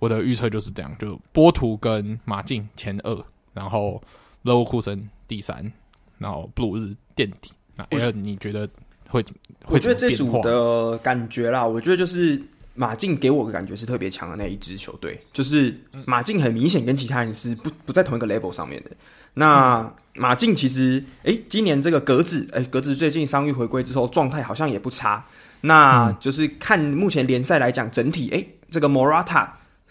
[0.00, 4.02] 我的预测就是这样：就波图跟马竞前二，然后
[4.42, 5.72] 勒沃库森第三。
[6.18, 8.66] 然后布鲁日垫底，那 L，你觉得
[9.10, 9.40] 会怎么？
[9.66, 12.42] 我觉得这组的感觉啦，我觉得就是
[12.74, 18.90] 马竞给我的感觉是特别强的那一支球队，就是马竞很明显跟其他人是不不在同一个 level 上面的。
[19.38, 25.24] 那马竞其实，哎，今年这个格子，哎，格子最近伤愈回归之后状态好像也不差。
[25.62, 29.48] 那就是看目前联赛来讲，整体哎，这个 Morata。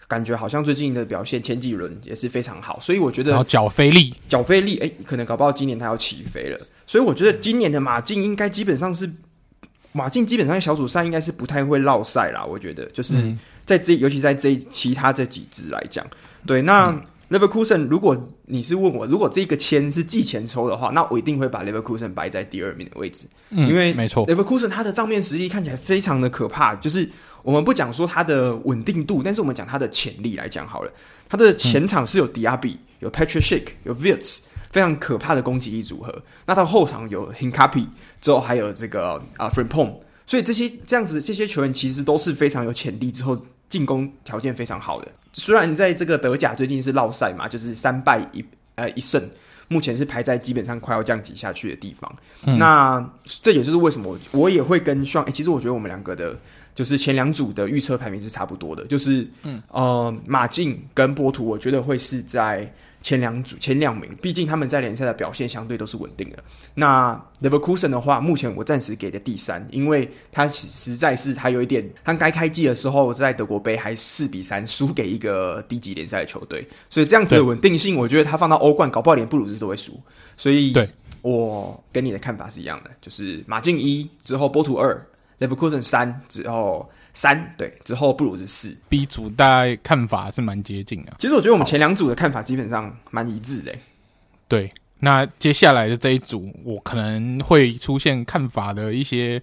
[0.08, 3.30] 感觉好像最近的表现，前几轮也是非常好，所以我觉得。
[3.30, 9.10] 然后角菲利，角菲利，哎，可能搞不好今年他要起飞了，所以我觉得今年的马竞应该基本上是
[9.90, 12.44] 马竞基本上小组赛应该是不太会落赛啦。
[12.44, 13.14] 我觉得就是
[13.64, 16.06] 在这，尤其在这其他这几支来讲，
[16.46, 16.62] 对。
[16.62, 16.96] 那
[17.30, 27.08] Leverkusen，如果你是问我，如果这个签是季前抽的话，那我一定会把 Leverkusen 摆在第二名的位置，嗯、因为没错，Leverkusen 他的账面实力看起来非常的可怕，就是。
[27.42, 30.90] 我们不讲说它的稳定度，但是我们讲它的潜力来讲好了。
[31.28, 34.38] 它的前场是有迪亚比、有 Patrick Schick、有 Vits，
[34.72, 36.24] 非常可怕的攻击力组合。
[36.46, 37.86] 那到后场有 Hincapié，
[38.20, 45.08] 之后还有这个啊 Frimpong，所以这些这样子这些球员其实都是非常有潜力，之后进攻条件非常好的。
[45.32, 49.22] 虽然在这个德甲最近是落赛嘛，就是三败一呃一胜，
[49.68, 52.16] 目前是排在基本上快要降级下去的地方。
[52.44, 56.36] 嗯、那这也就是为什么我，也会跟 Sean，、欸、其实我觉得我们两个的。
[56.76, 66.42] 就是前两组的预测排名是差不多的，就是嗯呃马竞跟波图，我觉得会是在前两组前两名，毕竟他们在联赛的表现相对都是稳定的。
[66.74, 80.00] 那 Leverkusen 的话，目前我暂时给的第三，因为他实在是他有一点，他该开季的时候在德国杯还四比三输给一个低级联赛的球队，所以这样子的稳定性，我觉得他放到欧冠，搞不好连布鲁斯都会输。
[80.36, 80.88] 所以，对
[81.22, 85.06] 我跟你的看法是一样的，就是马竞一之后波图二。
[85.38, 91.14] Leverkusen 三之后三对之后布鲁是四 B 组大概看法是蛮接近的。
[91.18, 93.74] 其实我觉得我们前两组的看法基本上蛮一致的。
[94.46, 99.42] 对，那接下来的这一组我可能会出现看法的一些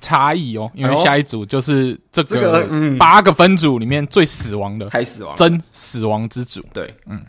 [0.00, 2.64] 差异哦，因为下一组就是这个
[2.96, 6.64] 八个分组里面最死亡的，太死亡，真死亡之组。
[6.72, 7.20] 对，嗯，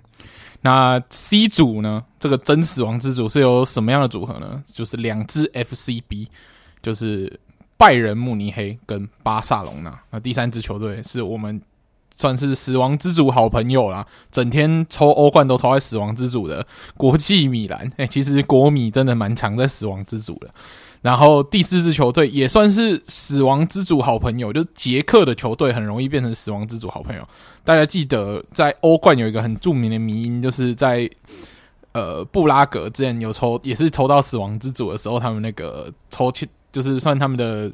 [0.61, 2.03] 那 C 组呢？
[2.19, 4.61] 这个真死亡之组是由什么样的组合呢？
[4.67, 6.27] 就是两支 FCB，
[6.83, 7.39] 就是。
[7.79, 11.61] 拜仁慕尼黑跟巴萨隆纳，那第三支球队是我们
[12.13, 17.87] 算是死亡之组好朋友啦，整天抽欧冠都抽在死亡之组的国际米兰。
[17.95, 20.53] 哎、 其实国米真的蛮强在死亡之组的。
[21.01, 27.25] 然后第四支球队也算是死亡之组好朋友，就是捷克的球队很容易变成死亡之组好朋友。
[27.63, 31.09] 大家记得在欧冠有一个很著名的迷因，就是在
[31.93, 36.45] 呃布拉格之前有抽，也是抽到死亡之组的时候，他们那个抽签。
[36.71, 37.71] 就是算他们的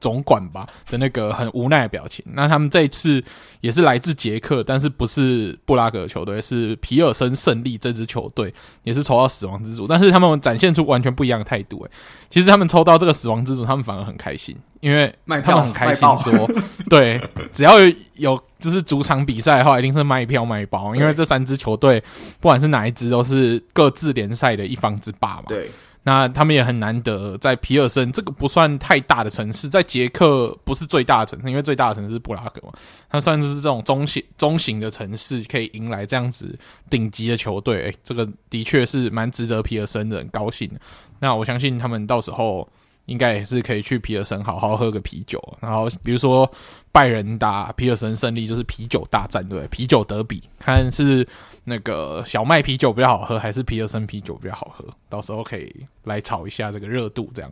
[0.00, 2.22] 总管吧的那个很无奈的表情。
[2.34, 3.24] 那他们这一次
[3.62, 9.86] 也是来自捷克，但是不是布拉格球队，是皮尔森胜利这支球队，也是抽到死亡之组。
[9.86, 11.82] 但是他们展现出完全不一样的态度。
[11.84, 11.90] 诶，
[12.28, 16.50] 其实他们抽到这个死亡之组，他们反而很开心，因为他们很开心说，
[16.90, 17.18] 对，
[17.54, 17.76] 只要
[18.16, 21.98] 有就是主场比赛的话，一定是卖票卖包，因为这三支球队
[22.40, 25.44] 不管是哪一支，都是各自联赛的一方之霸嘛。
[25.48, 25.70] 对。
[26.06, 32.74] 那他们也很难得在皮尔森这个不算太大的城市，在捷克不是最大的城市，因为最大的城市是布拉格嘛，
[33.08, 36.56] 它算是这种中型中型的城市，可以迎来这样子
[36.90, 40.80] 顶级的球队，诶，这个的确是蛮值得皮尔森的人高兴的。
[41.18, 42.68] 那我相信他们到时候
[43.06, 45.42] 应该也是可以去皮尔森好好喝个啤酒。
[45.58, 46.50] 然后比如说
[46.92, 51.26] 拜仁打皮尔森胜利，就是啤酒大战，对，啤酒德比，看是
[51.64, 54.84] 那个小麦啤酒比较好喝，还是皮尔森啤酒比较好喝？
[55.08, 55.74] 到时候可以
[56.04, 57.50] 来炒一下这个热度，这样。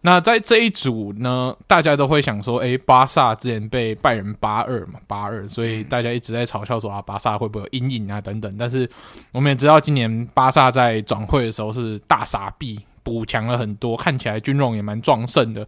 [0.00, 8.52] 那在这一组呢，大家都会想说，诶，巴萨之前被拜仁八二嘛，八二，所以大家一直在嘲笑说啊，巴萨会不会有阴影啊等等。
[8.58, 8.88] 但是
[9.30, 15.64] 我们也知道，今年巴萨在转会的时候是大傻逼，补强了很多，看起来军容也蛮壮盛的。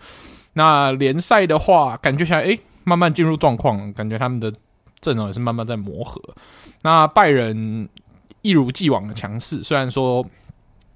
[0.54, 4.52] 那联赛的话，感觉起来诶，慢慢进入状况，感觉他们的
[5.04, 6.20] 阵容也是慢慢在磨合。
[6.82, 7.88] 那拜仁
[8.42, 10.24] 一如既往的强势，虽然说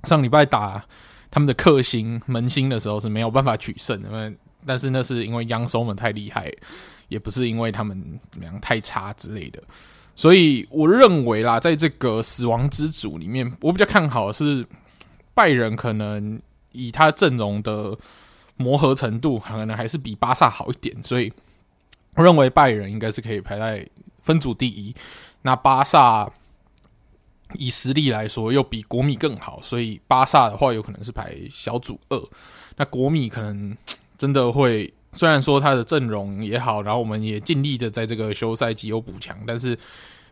[0.05, 0.83] 上礼拜打。
[1.31, 6.51] 他们的克星门兴的时候是没有办法取胜，因为但是那是因为央收们太厉害，
[7.09, 9.62] 也不是因为他们怎么样太差之类的。
[10.16, 14.66] 所以我认为啦，在这个死亡之组里面，我比较看好的是
[15.35, 16.40] 拜仁，可能
[16.73, 17.94] 以他阵容的
[18.57, 20.97] 磨合程度，可能还是比巴萨好一点。
[21.05, 21.31] 所以
[22.18, 23.88] 我认为拜仁应该是可以排在
[24.20, 24.94] 分组第一。
[25.40, 26.31] 那巴萨。
[27.54, 32.28] 以实力来说，又比国米更好，所以巴萨的话有可能是排小组二。
[32.76, 33.74] 那国米可能
[34.18, 39.74] 真的会，虽然说他的阵容也好，然后我们也尽力的在这个休赛季有补强，但是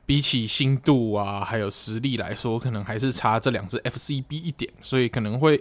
[0.04, 5.58] 比起新度啊，还有实力来说，可能还是差这两支 FCB 一点，所以可能会，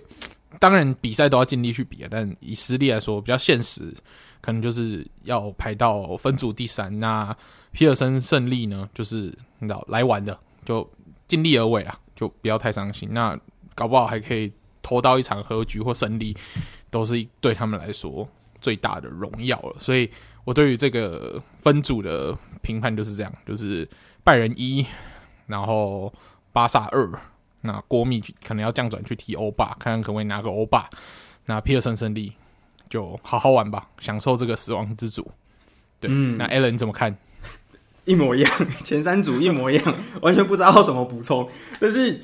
[0.59, 3.95] 当然比赛都要尽力去比啊，但以实力来说，比较现实，
[4.45, 6.95] 可能就是要排到分组第三。
[6.99, 7.35] 那
[7.71, 10.87] 皮尔森胜利呢，就是你知道来玩的就。
[11.27, 13.09] 尽力而为啊，就不要太伤心。
[13.11, 13.35] 那
[13.73, 14.53] 搞不好还可以
[14.83, 16.37] 拖到一场和局或胜利，
[16.91, 18.29] 都是对他们来说
[18.61, 19.75] 最大的荣耀了。
[19.79, 20.07] 所以
[20.43, 23.89] 我对于这个分组的评判就是这样：就是
[24.23, 24.85] 拜仁一，
[25.47, 26.13] 然后
[26.53, 27.11] 巴萨二，
[27.61, 30.87] 那国米可能要降转去踢欧霸，看看可不可以拿个欧霸。
[31.45, 32.31] 那皮尔森胜利
[32.89, 35.29] 就好好玩吧，享受这个死亡之组。
[35.99, 37.15] 对，嗯、那 Alan 你怎么看？
[38.05, 41.49] 一模一样，前三组一模一样， 完全不知道要怎么补充。
[41.79, 42.21] 但是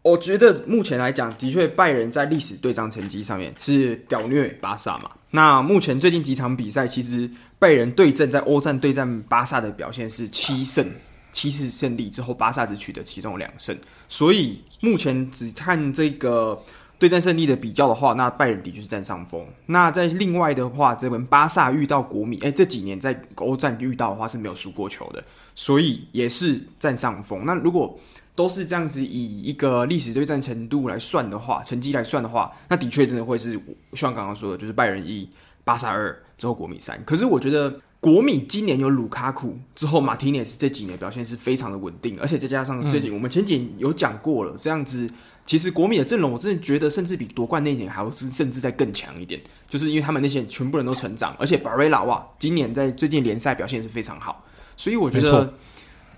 [0.00, 5.10] 我觉得目前来讲，的确拜仁在历史对战成绩上面是屌虐巴萨嘛。
[5.30, 10.86] 那目前最近几场比赛，其实拜仁对阵在欧战对战巴萨的表现是七胜
[11.32, 13.76] 七次胜利之后，巴萨只取得其中两胜。
[14.08, 16.62] 所以目前只看这个。
[16.98, 19.46] 对战胜利的比较的话，那拜仁的确是占上风。
[19.66, 25.22] 那在另外的话，这边巴萨遇到国米，哎，这几年在欧战遇到的话是没有输过球的，
[25.54, 27.44] 所以也是占上风。
[27.44, 27.98] 那如果
[28.34, 33.60] 都是这样子以一个历史对战程度来算的话，成绩来算的话，那的确真的会是
[33.92, 35.28] 像刚刚说的，就是拜仁一、
[35.64, 37.02] 巴萨二之后国米三。
[37.04, 37.80] 可是我觉得。
[38.04, 45.08] 国米今年有卢卡库之后，马提内斯这几年表现是非常的稳定，而且再加上最近我们前几年有讲过了，这样子
[45.46, 54.44] 其实国米的阵容，我真的觉得甚至比夺冠那一年还要是甚至再更强一点，就是因为他们那些全部人都成长，而且巴瑞拉哇，今年在最近联赛表现是非常好，
[54.76, 55.52] 所以我觉得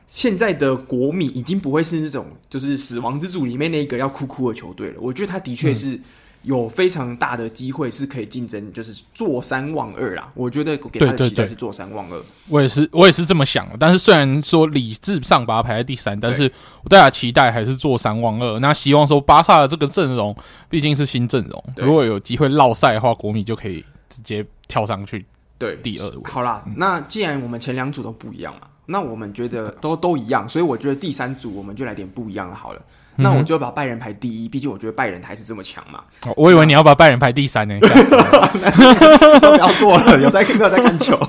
[0.06, 6.00] 现在的国米已经不会是那种就是死亡之组里面那一个要哭哭的球队了，我觉得他的确是。
[6.46, 10.30] 有非常大的机会是可以竞争，就是坐三望二啦。
[10.32, 12.22] 我觉得给他的期待是坐三望二。
[12.48, 13.68] 我也是，我也是这么想。
[13.80, 16.44] 但是虽然说理智上把它排在第三，但是
[16.84, 18.60] 我对他期待还是坐三望二。
[18.60, 20.34] 那希望说巴萨的这个阵容
[20.70, 25.26] 毕竟是新阵容，如果有机会落赛的话，国米就可以直接跳上去
[25.58, 26.20] 对第二位。
[26.26, 32.80] 好啦，那既然我们前两组都不一样了，那我们觉得都都一样，所以我觉得第三组我们就来点不一样的好了。
[33.16, 36.00] 那我就把拜仁排第一，毕竟我觉得拜仁还是这么强嘛。
[36.36, 37.78] 我以为你要把拜仁排第三呢。
[39.40, 41.16] 都不要做了，有在没有在看球。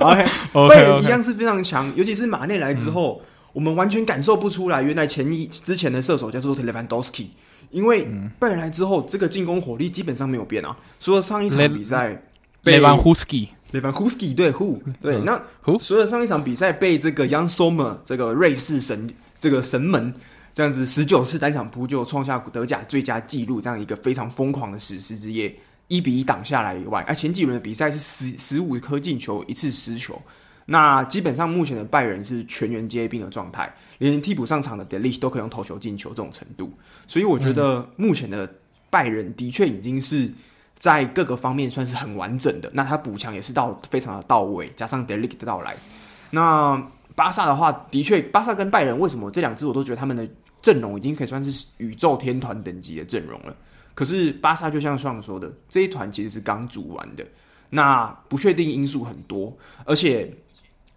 [0.00, 0.26] OK，
[0.68, 3.20] 拜仁一样是非常强，尤其是马内来之后，
[3.52, 7.28] 我们完全感受不出来，原来前一之前的射手叫做 Lewandowski，，
[7.70, 10.76] 因为拜仁来之后，这个进攻火力基本上没有变啊。
[10.98, 12.22] 除了上一场比赛，
[12.62, 15.40] 雷万胡斯基，雷万胡斯基对 Who 对，那
[15.78, 20.14] 除了上一场比赛被这个 Young Sommer 这个瑞士神这个神门。
[20.52, 25.54] 这样子，十九次单场扑救创下德甲最佳纪录，这样一个非常疯狂的史诗之夜，
[25.88, 30.20] 一比一挡下来以外，而前几轮的比赛是十十五颗进球，一次失球。
[30.66, 36.72] 那基本上目前的拜仁是全员皆兵的状态，连替补上场的德里都可以用头球进球这种程度。
[37.08, 38.48] 所以我觉得目前的
[38.88, 40.30] 拜仁的确已经是
[40.78, 42.70] 在各个方面算是很完整的。
[42.72, 45.74] 那他补强也是到非常的到位，加上德里的到来，
[46.30, 46.80] 那
[47.20, 50.26] 巴萨的话，的确，巴萨跟拜仁为什么这两支我都觉得他们的。
[50.62, 53.56] 阵容已经可以算是宇宙天团等级的阵容了，
[53.94, 57.24] 可是巴萨就像上说的，这一团其实是刚组完的，
[57.70, 59.56] 那不确定因素很多，
[59.86, 60.30] 而且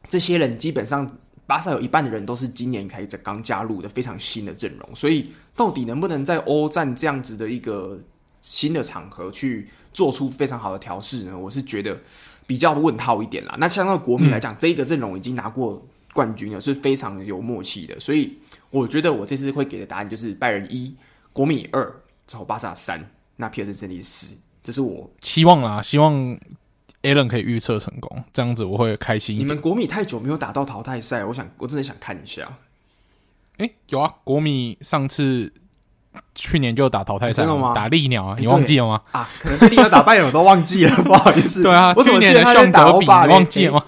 [0.10, 1.10] 这些人基本上
[1.48, 7.98] 巴萨有一半的人都是今年开始刚加入的非常新的阵容，所以到底能不能在欧战这样子的一个
[8.42, 11.40] 新的场合去做出非常好的调试呢？
[11.40, 11.98] 我是觉得
[12.46, 13.56] 比较问号一点啦。
[13.58, 15.82] 那相对国米来讲，这一个阵容已经拿过
[16.14, 18.00] 冠军呢，是非常有默契的。
[18.00, 18.38] 所以
[18.70, 20.96] 我觉得我这次会给的答案就是拜仁一，
[21.32, 21.92] 国米二，
[22.28, 24.38] 之后巴萨三，那皮尔森胜利四。
[24.62, 26.14] 这是我希望啦，希望
[27.02, 29.48] Alan 可以预测成功，这样子我会开心一点。
[29.48, 32.60] 你们国米太久没有打到淘汰赛，我想我真的想看一下。
[33.58, 35.52] 哎、欸，有啊，国米上次
[36.36, 37.46] 去年就打淘汰赛，
[37.76, 39.02] 打利鸟啊，你忘记了吗？
[39.12, 41.62] 啊，可能利鸟打败了，我都忘记了，不好意思。
[41.64, 43.84] 对啊，我怎么去年的上 德比，你忘记了吗？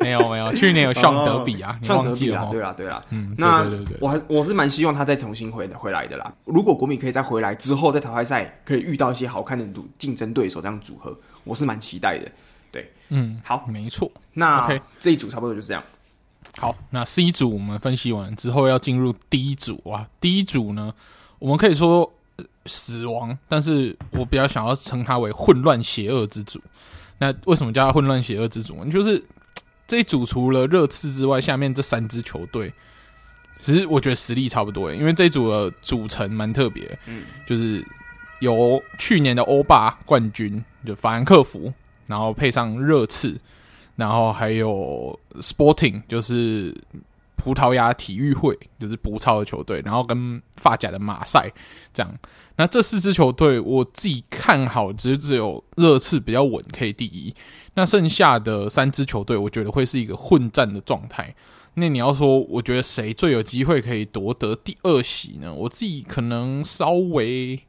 [0.00, 6.32] 没有没有，去年有上德比啊，上德比啊，对啦对啦，嗯，那对对对对我还我是蛮希望他再重新回回来的啦。
[6.44, 12.30] 如果国米可以再回来之后，在淘汰赛可以遇到一些好看的赌竞争对手，这样组合，我是蛮期待的。
[12.70, 14.10] 对，嗯，好，没错。
[14.34, 14.68] 那
[15.00, 15.82] 这一组差不多就是这样。
[16.58, 20.06] 好，那 C 组我们分析完之后，要进入 D 组啊。
[20.20, 20.92] D 组呢，
[21.38, 22.12] 我们可以说
[22.66, 26.60] 死亡，但是我比较想要称它为混乱邪恶之主。
[27.18, 28.90] 那为什么叫它混乱邪恶之主呢？
[28.90, 29.22] 就是。
[29.88, 32.72] 这一组除了热刺之外，下面这三支球队，
[33.60, 37.86] 其实我觉得实力差不多诶，因为这一组的组成蛮特别，嗯，就是
[38.40, 41.72] 由去年的欧霸冠军就法兰克福，
[42.08, 43.40] 然后配上热刺，
[43.94, 46.76] 然后还有 Sporting，就是
[47.36, 51.52] 葡萄牙体育会，就是葡超的球队，然后跟法甲的马赛
[51.92, 52.12] 这样。
[52.56, 57.34] 那这四支球队，我自己看好，只是只有热刺比较稳，可以第一。
[57.74, 61.34] 那剩下的三支球队，我觉得会是一个混战的状态。
[61.74, 65.52] 那你要说，我觉得谁最有机会可以夺得第二席呢？
[65.52, 67.60] 我自己可能稍微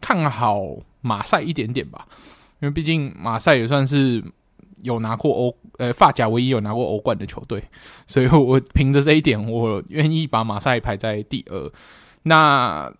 [0.00, 2.08] 看好马赛一点点吧，
[2.60, 4.24] 因为毕竟马赛也算是
[4.82, 7.62] 有拿过欧呃法甲唯一有拿过欧冠的球队，
[8.06, 11.72] 所以我凭着这一点，我愿意把马赛排在第二。
[12.22, 12.92] 那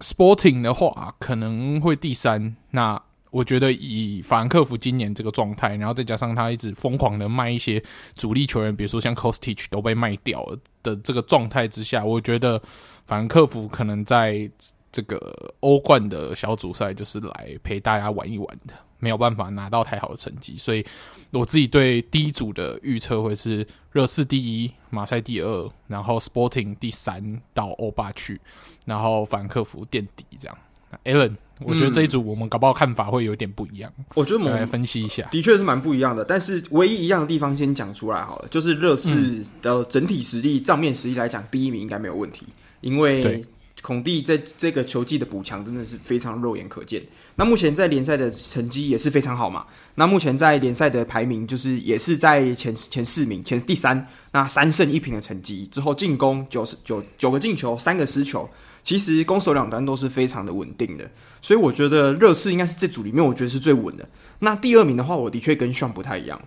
[0.00, 2.56] Sporting 的话可能会第三。
[2.70, 3.00] 那
[3.30, 7.82] 我觉得以法兰克福今年这个状态，然后再加上他一直疯狂的卖一些
[8.14, 12.58] 主力球员，比如说像 Costic 都被卖掉了的这个状态之下，我觉得
[13.06, 14.50] 法兰克福可能在
[14.90, 15.18] 这个
[15.60, 20.86] 欧冠的小组赛就是来陪大家玩一玩的，没有办法拿到太好的成绩，所以
[21.32, 27.20] 我自己对第一组的预测会是热刺第一，马赛第二，然后 Sporting 第三
[27.52, 28.40] 到欧霸去，
[28.86, 30.56] 然后法兰克福垫底这样。
[31.04, 31.34] Allen，。
[31.64, 33.92] 我觉得这一组我们搞不好看法会有点不一样。
[34.14, 36.24] 我觉得我们来分析一下，的确是蛮不一样的。
[36.24, 42.46] 但是唯一一样的地方先讲出来好了，就是热刺的整体实力、账面实力来讲，第一名应该没有问题。
[42.80, 43.44] 因为
[43.82, 47.02] 孔蒂在这个球季的补强真的是非常肉眼可见。
[47.34, 49.66] 那目前在联赛的成绩也是非常好嘛。
[49.96, 54.06] 那目前在联赛的排名就是也是在前前四名，前第三。
[54.30, 58.48] 那三胜一平的成绩之后，进攻九十九九个进球，三个失球。
[58.84, 61.08] 其实攻守两端都是非常的稳定的，
[61.40, 64.08] 所以我觉得热刺应该是这组里面我觉得是最稳的。
[64.40, 66.40] 那第二名的话，我的确跟 Sean 不太一样。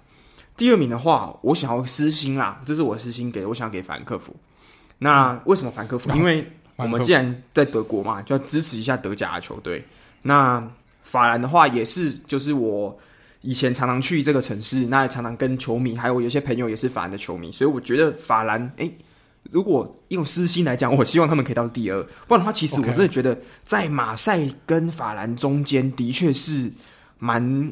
[0.58, 4.36] 第二名的话，我想要私心啦，这是我私心给，我想要给法兰克福。
[5.00, 6.10] 那为什么法兰克福？
[6.12, 9.86] 因为我们既然在德国嘛，就要支持一下德甲的球队。
[10.24, 10.66] 那
[11.04, 12.98] 法兰的话也是，就是我
[13.42, 18.86] 以前常常去这个城市，那也常常跟球迷还有有些朋友也是法兰的球迷，所以我觉得法兰诶。
[18.86, 18.96] 欸
[19.52, 22.04] 如果用私心来讲，我希望他们可以到第二。
[22.28, 26.72] 不然的话，其实我真的觉得在马赛跟法兰中间的确是
[27.20, 27.72] 蛮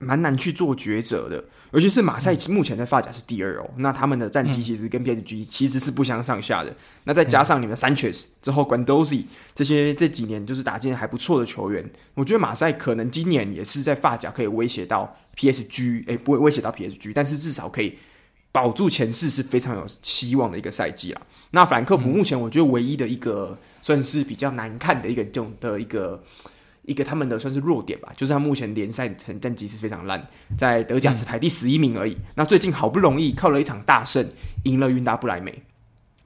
[0.00, 1.44] 蛮难去做抉择的。
[1.72, 6.74] 尤其是马赛目前在发甲是第二哦，那他们的战绩其实跟 PSG 其实是不相上下的。
[7.04, 17.98] 那再加上你们 Sanchez 之后 Guendouzi 这些这几年就是打进还不错的球员，我觉得马赛可能今年也是在发甲可以威胁到 PSG，诶，不会威胁到 PSG，但是至少可以。
[18.54, 21.22] 保住前四是非常有希望的一个赛季啦。
[21.52, 26.22] 那法兰克福目前我觉得唯一的一个算是比较难看的一个这种的一个
[26.84, 30.26] 一个他们的算是弱点吧，就是他目前联赛成战绩是非常烂，
[30.58, 32.16] 在德甲只排第十一名而已。
[32.34, 34.26] 那最近好不容易靠了一场大胜，
[34.64, 35.62] 赢了云达不莱梅。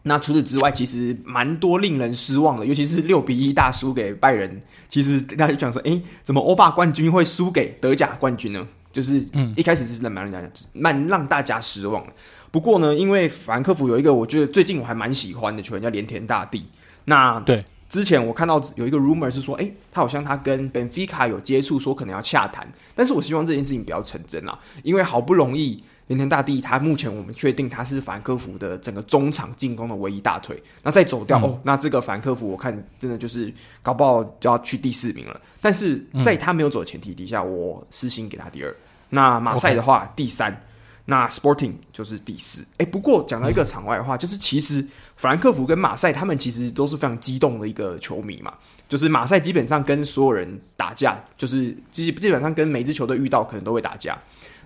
[0.05, 4.63] 那除此之外，其实蛮多令人失望的，尤其是六比一大输给拜仁。
[4.89, 8.67] 其实大家就讲说，诶、怎么欧霸冠军会输给德甲冠军呢？
[8.93, 9.23] 就是
[9.57, 12.13] 一开始是蛮让大家蛮让大家失望的。
[12.51, 16.67] 不过呢，因为法兰克福有一个我觉得最近我还蛮喜欢的球员叫连田大地。
[17.05, 17.63] 那对
[17.97, 22.71] 之前我看到有一个 rumor 是说，哎，他好像他跟本菲卡有接触，说可能要洽谈。
[22.95, 30.63] 但是我希望这件事情不要成真啊，因为好不容易连田大帝他目前我们确定他是法兰克福的整个中场进攻的唯一大腿。
[30.83, 33.51] 那再走掉、嗯、哦，那这个法兰克福我看真的就是
[33.83, 35.41] 搞不好就要去第四名了。
[35.63, 38.77] 但是在他没有走的前提底下，我私心给他第二。
[39.09, 40.17] 那马赛的话，Okay.
[40.17, 40.63] 第三，
[41.07, 42.63] 那 Sporting 就是第四。
[42.73, 44.87] 哎、欸，不过讲到一个场外的话，嗯、就是其实
[45.17, 48.53] 法兰克福跟马赛他们其实都是非常激动的一个球迷嘛。
[48.89, 54.17] 就是马赛基本上跟所有人打架，就是基基本上跟每支球队遇到可能都会打架。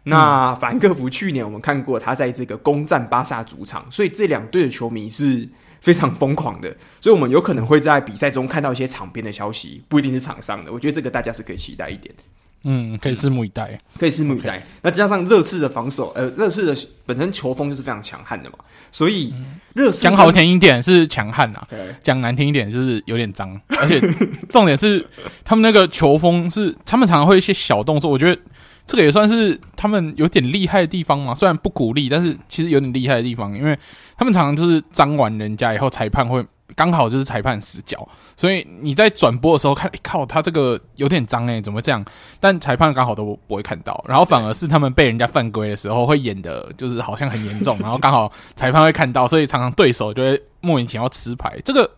[0.05, 5.49] 那法兰克福去年我们看过他在这个攻占巴萨主场，所以这两队的球迷是
[5.82, 6.74] 非常疯狂的。
[7.01, 10.72] 所以我们有可能会在比赛中看到一些场边的消息，不一定是场上的。
[10.72, 12.14] 我觉得这个大家是可以期待一点。
[12.63, 14.63] 嗯，可以拭目以待，可以拭目以待。
[14.83, 18.57] 那加上热刺的防守，呃，热刺的本身球风就是非常强悍的嘛，
[18.93, 19.33] 所以
[19.75, 21.67] 热刺讲好听一点是强悍呐，
[22.03, 24.01] 讲难听一点就是有点脏，而且
[24.49, 25.07] 重点是
[25.43, 28.39] 他们那个球风是他们常常会一些小动作，我觉得
[28.87, 31.35] 这个也算是他们有点厉害的地方嘛。
[31.35, 33.79] 虽然不鼓励，但是其实有点厉害的地方，因为
[34.19, 36.45] 他们常常就是脏完人家以后，裁判会。
[36.81, 42.03] 刚好就是裁判死角，所以你在转播的时候看，靠，他这个有点脏哎，怎么这样？
[42.41, 51.55] 但裁判刚好都不会看到，然后反而是他们被人家犯规的时候，会演的就是好像很严重， 然后刚好裁判会看到，所以常常对手就会莫名其妙吃牌。
[51.66, 51.91] 这个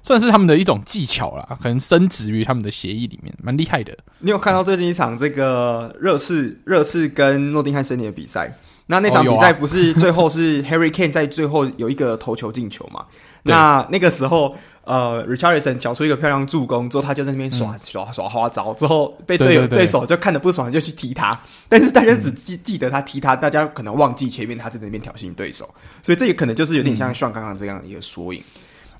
[0.00, 3.94] 算是他们的一种技巧啦，可能深植于他们的协议里面，蛮厉害的。
[4.20, 8.50] 你有看到最近一场这个热刺热刺跟诺丁汉森林的比赛？
[8.90, 13.06] 那那场比赛不是最后是 Harry Kane 在最后有一个头球进球嘛？
[13.44, 21.40] 那那个时候，呃，Richarlison 缴出一个漂亮助攻之后，他就在那边耍、嗯、耍耍花招，之后被队友对，手就看得不爽，就去踢他。
[21.68, 25.72] 但是大家只记记得他踢他，大家可能忘记前面他在那边挑衅对手，
[26.02, 28.42] 所以这也可能就是有点像像刚刚这样一个缩影。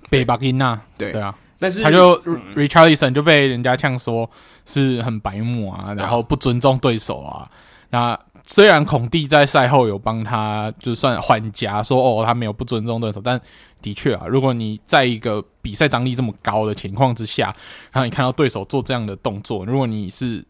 [0.08, 1.10] 被巴金娜，对。
[1.10, 2.16] 对啊，但是他就
[2.54, 4.30] Richarlison 就被人家呛说
[4.64, 7.50] 是很白目啊，然后不尊重对手啊，
[7.90, 8.16] 那。
[8.44, 13.40] 虽然孔蒂在赛后有帮他就算缓颊，说哦他没有不尊重对手，但
[13.80, 17.54] 的确啊，如果你在一个比赛张力这么高的情况之下，
[17.92, 20.44] 然后你看到对手做这样的动作，如果你是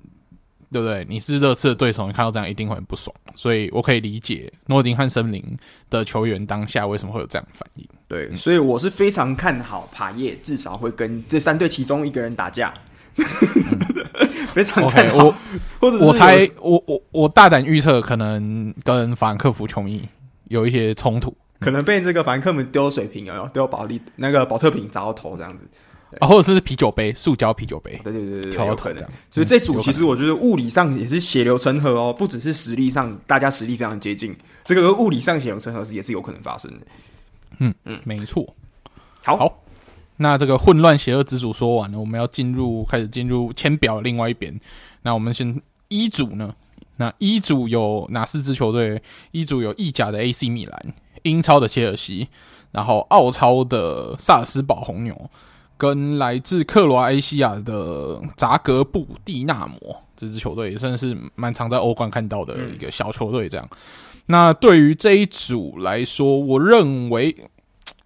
[0.73, 1.05] 对不对？
[1.09, 3.15] 你是热刺的对手，你看到这样一定会很不爽。
[3.35, 5.45] 所以我可以理解诺丁汉森林
[5.91, 7.85] 的球员当下为什么会有这样的反应。
[8.07, 12.73] 对，所以我是非常看好帕耶至少会跟这三队其中一个人打架。
[14.53, 15.35] 非常看好 okay, 我，
[15.81, 20.09] 或者我猜，我我我大胆预测，可能跟法兰克福球迷
[20.49, 25.65] 有一些冲突，可能被这个法兰克福丢水瓶啊，丢保利那个保特瓶砸到头这样子，
[26.19, 29.11] 啊，或者是啤酒杯，塑胶啤酒杯，对对对对，挑到头这样。
[29.31, 36.87] 所以这组其实我觉得物理上也是血流成河哦，不只是实力上，大家实力非常接近，这个物理上血流成河是也是有可能发生的。
[37.59, 38.45] 嗯嗯，没错。
[39.23, 39.37] 好。
[39.37, 39.63] 好
[40.23, 44.61] 那这个混乱邪恶之组说完了，我们要进入开始进入签表另外一边。
[45.01, 45.59] 那我们先
[45.89, 46.55] 一组呢？
[46.97, 49.01] 那一组有哪四支球队？
[49.31, 50.79] 一组有意甲的 AC 米兰、
[51.23, 52.29] 英超的切尔西，
[52.71, 55.31] 然后澳超的萨尔斯堡红牛，
[55.79, 60.03] 跟来自克罗埃西亚的扎格布蒂纳摩。
[60.15, 63.49] 这支球队也算是蛮常在欧冠看到的一个小球队。
[63.49, 63.67] 这样，
[64.27, 67.35] 那对于这一组来说，我认为。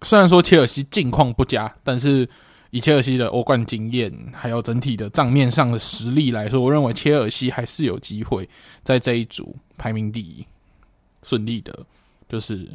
[0.01, 2.27] 虽然说切尔西近况不佳，但是
[2.71, 8.47] 以切尔西的欧冠经验，还有整体的账面上的实力来说，我认为切尔西还是有机会
[8.83, 10.45] 在这一组排名第一，
[11.23, 11.85] 顺利的，
[12.27, 12.67] 就是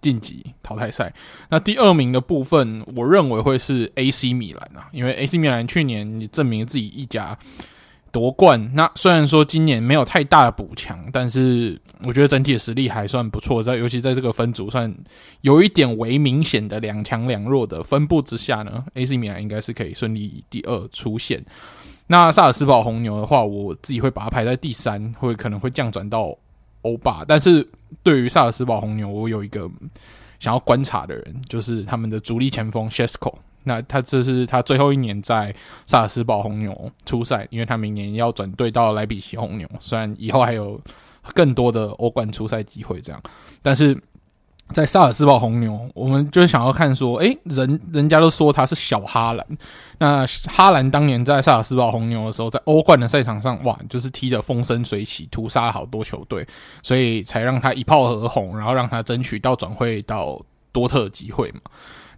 [0.00, 1.12] 晋级淘汰赛。
[1.48, 7.36] 那第二名的部分，我认为会是 AC 米兰啊，因为 AC 米兰去年证明自己一家。
[8.12, 13.62] 夺冠，那虽然说今年没有太大的补强，但是我觉得整体的实力还算不错。
[13.62, 14.92] 在尤其在这个分组算
[15.42, 21.44] 有一点微明显的两强两弱的分布之下呢，AC 米兰应该是可以顺利以第二出现。
[22.08, 26.36] 那萨尔斯堡红牛的话，我自己会把它排在第三，会可能会降转到
[26.82, 27.24] 欧霸。
[27.26, 27.66] 但是
[28.02, 29.70] 对于萨尔斯堡红牛，我有一个
[30.40, 33.34] 想要观察的人，就是他们的主力前锋 Šeško。
[33.64, 35.54] 那他这是他最后一年在
[35.86, 39.68] 萨尔斯堡红牛出赛，因为他明年要转队到莱比锡红牛。
[39.78, 40.80] 虽然以后还有
[41.34, 43.22] 更多的欧冠出赛机会，这样，
[43.60, 43.96] 但是
[44.72, 49.46] 在萨尔斯堡红牛，我们就想要看说，诶，人人家都说他是小哈兰。
[49.98, 56.46] 那哈兰当年在萨尔斯堡红牛的时候，在欧冠的赛场上，哇，就是踢得风生水起，屠杀了好多球队，
[56.82, 60.40] 所以才让他一炮而红，然后让他争取到转会到
[60.72, 61.60] 多特机会嘛。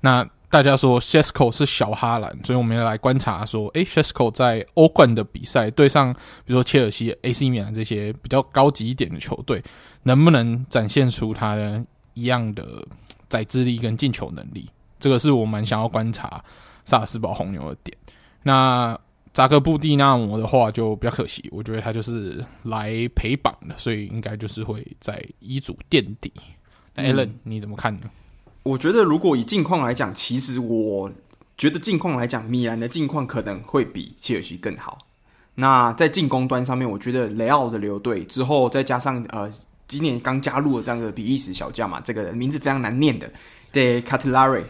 [0.02, 6.12] 那大家说 Shesko 是小哈兰，所以我们要来观察说，诶 Šeško 在欧冠的比赛对上，
[6.44, 9.64] 比如说切尔西、AC 米兰这些比较高级一点的球队，
[10.02, 11.82] 能不能展现出他的
[12.12, 12.86] 一样的
[13.30, 14.68] 宰制力跟进球能力？
[15.00, 16.44] 这个是我蛮想要观察
[16.84, 17.96] 萨尔斯堡红牛的点。
[18.42, 18.98] 那
[19.32, 26.30] 扎克布蒂纳摩的话就比较可惜，我觉得他就是来陪榜的，所以应该就是会在一组垫底。
[26.94, 28.02] 那 Allen、嗯、你怎么看呢？
[28.62, 31.10] 我觉得，如果以近况来讲，其实我
[31.58, 34.98] 觉得近况来讲，米兰的近况可能会比切尔西更好。
[35.54, 39.50] 那在进攻端上面，我觉得雷奥的留队之后，再加上呃
[39.88, 43.28] 今年刚加入了这样的比利时小将嘛，这个名字非常难念的
[43.72, 44.64] De c a t l a r i。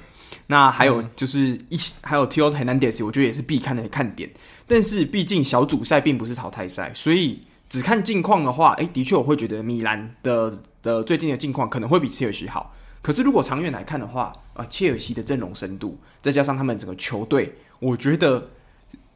[0.47, 4.28] 那还有就是一、嗯、还有 Tio Hernandez，我觉得也是必看的看点。
[4.66, 7.38] 但是毕竟小组赛并不是淘汰赛，所以
[7.68, 12.74] 只看近况的话，诶、的确我会觉得米兰的的最近的近况可能会比切尔西好。
[13.03, 18.49] 可是如果长远来看的话，啊，切尔西的阵容深度，再加上他们整个球队，我觉得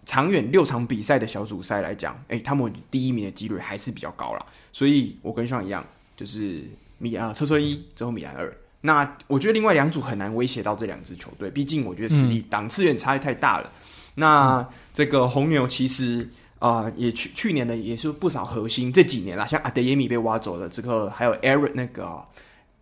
[0.05, 4.45] 长远六场比赛的小组赛来讲，诶、他们第一名的几率还是比较高啦。
[4.73, 6.63] 所以我跟上一样，就是
[6.99, 8.53] 米啊，车车一之后米兰二。
[8.81, 13.73] 那我觉得另外两组很难威胁到这两支球队，毕竟我觉得实力档次有点差异太大了。
[14.17, 16.29] 那这个红牛其实
[16.59, 22.25] 啊、也去去年的也是不少核心，这几年啦，像阿德耶米被挖走了，这个还有 Aaron 那个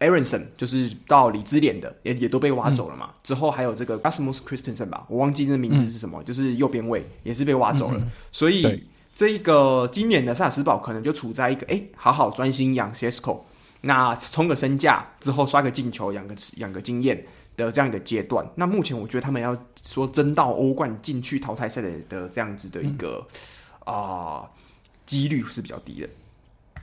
[0.04, 3.06] Aaronson 就是到李兹联的，也也都被挖走了嘛。
[3.10, 7.98] 嗯、之后还有这个 Rasmus Kristensen 吧，我忘记那名字是什么，嗯、就是右边卫也是被挖走了。
[7.98, 8.84] 嗯、所以
[9.14, 13.40] 这一个今年的萨尔斯堡可能就处在一个哎，好好专心养 Sesko
[13.80, 17.24] 那冲个身价之后刷个进球养个养个经验
[17.56, 23.24] 的这样一个阶段，那目前我觉得他们要说争到欧冠进去淘汰赛的的这样子的一个
[23.84, 24.42] 啊
[25.06, 26.08] 几、率是比较低的。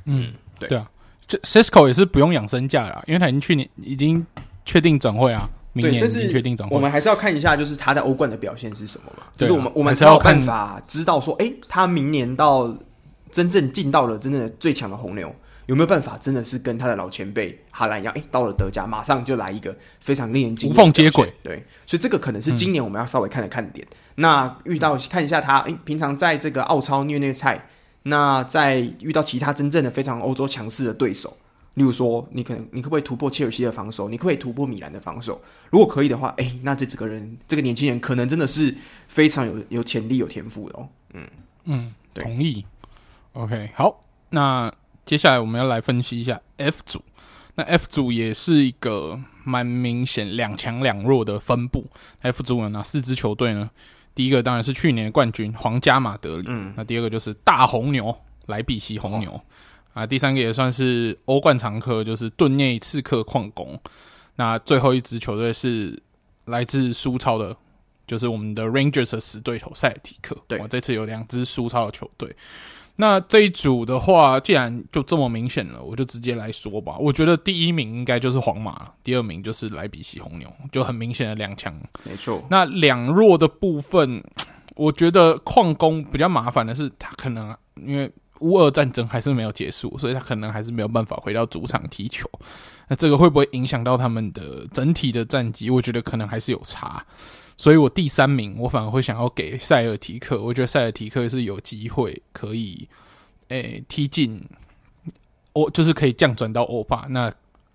[0.05, 0.69] 嗯，对。
[0.69, 0.89] 对啊，
[1.27, 4.25] 这 Cisco 也是不用养身价了，因为他已经去年已经
[4.65, 6.75] 确定转会啊，明年已经确定转会。
[6.75, 9.23] 我们还是要看一下，就是他在欧冠的表现是什么嘛？
[9.23, 12.73] 啊、就是我们我们才有办法知道说，哎、欸，他明年到
[13.31, 15.33] 真正进到了真正的最强的红牛。
[15.67, 18.13] 有没有办法真的是跟他的老前辈哈兰一样？
[18.13, 21.31] 哎、欸，到了德甲马上就来一个非常令人惊无缝接轨。
[21.43, 23.87] 对，所以这个可能是今年我们要稍微看的看点。
[23.89, 27.69] 嗯、那遇到看一下他，哎、欸，平常在这个澳超虐虐菜，
[28.03, 31.37] 那在遇到其他真正的非常欧洲强势的对手，
[31.75, 34.09] 例如说你可能你可不可以突破切尔西的防守？
[34.09, 35.41] 你可不可以突破米兰的防守？
[35.69, 38.75] 如果可以的话，哎、那这几个人这个年轻人可能真的是
[39.07, 40.89] 非常有有潜力、有天赋的哦。
[41.13, 41.27] 嗯
[41.65, 42.65] 嗯，同意。
[43.33, 44.71] OK，好，那。
[45.03, 47.01] 接下来我们要来分析一下 F 组，
[47.55, 51.87] 那 F 组也是一个蛮明显两强两弱的分布。
[52.21, 53.71] F 组有哪四支球队呢？
[54.13, 58.15] 第一个当然是去年的冠军皇家马德里，嗯，那第二个就是大红牛
[58.47, 59.41] 莱比锡红牛，
[59.93, 63.79] 啊，第三个也算是欧冠常客，就是顿涅刺客矿工。
[64.35, 66.01] 那最后一支球队是
[66.45, 67.55] 来自苏超的，
[68.07, 70.35] 就是我们的 Rangers 的死对头塞尔提克。
[70.47, 72.35] 对，我这次有两支苏超的球队。
[73.01, 76.95] 那这一组的话，既然就这么明显了，我就直接来说吧。
[76.99, 81.75] 我觉得第一名应该就是皇马，第二名就是莱比锡红牛，就很明显的两强。
[82.03, 82.45] 没错。
[82.51, 84.23] 那两弱的部分，
[84.75, 92.29] 我觉得矿工比较麻烦的是，他可能因为乌俄战争还是没有结束，所以他可能还是没有办法回到主场踢球。
[92.87, 95.71] 那这个会不会影响到他们的整体的战绩？
[95.71, 97.03] 我觉得可能还是有差。
[97.61, 100.41] 所以我第三名，我反而会想要给塞尔提克。
[100.41, 102.89] 我觉得塞尔提克是有机会可以，
[103.49, 104.43] 诶、踢进
[105.53, 107.05] 欧，就是可以降转到欧霸。
[107.11, 107.31] 那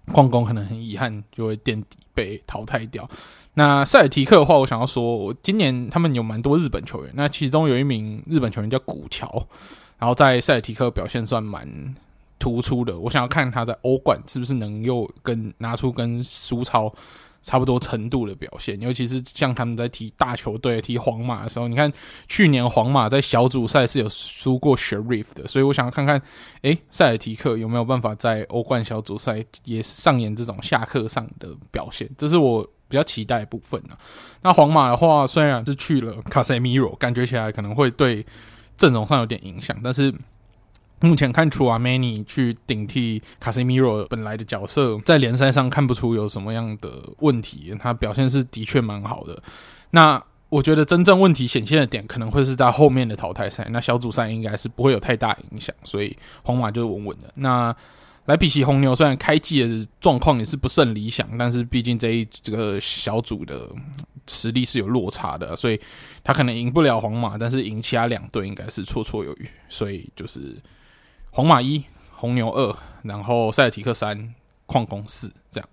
[0.06, 3.08] 矿工可能很遗憾，就会垫底被淘汰掉。
[3.54, 9.46] 那塞尔提克的话，我想要说，我今年他们有蛮多日本球员，那其中有一名日本球员叫古桥，
[10.00, 11.94] 然后在塞尔提克表现算蛮
[12.40, 12.98] 突出的。
[12.98, 16.92] 我想要看他在欧冠是不是能又跟拿出跟苏超。
[17.46, 21.90] 差不多程度的表现，尤其是像他们在踢大球队、踢皇马的时候，你看
[22.26, 26.20] 去年皇马在小组赛是有输过 Sheriff 的，所以我想要看看，
[26.62, 33.96] 诶，塞尔提克有没有办法在欧冠小组赛也上演这种下课上的表现，这是我比较期待部分啊。
[34.42, 38.26] 那皇马的话，虽然是去了卡塞米罗，感觉起来可能会对
[38.76, 40.12] 阵容上有点影响，但是。
[41.00, 49.42] 目前看出啊，Many 去顶替卡西米罗本来的角色，在联赛上看不出有什么样的问题，他表现是的确蛮好的。
[49.90, 53.66] 那我觉得真正问题显现的点，可能会是在后面的淘汰赛。
[53.70, 57.30] 那小组赛应该是不会有太大影响，所以皇马就是稳稳的。
[57.34, 57.76] 那
[58.24, 63.68] 莱比锡红牛虽然开季的状况也是不甚理想，但是毕竟这一这个小组的
[64.26, 65.78] 实力是有落差的，所以
[66.24, 69.48] 他可能赢不了皇马，但是赢其他两队应该是绰绰有余。
[69.68, 70.56] 所以就是。
[71.36, 74.34] 皇马一，红牛二，然后塞尔提克三，
[74.64, 75.68] 矿工四，这样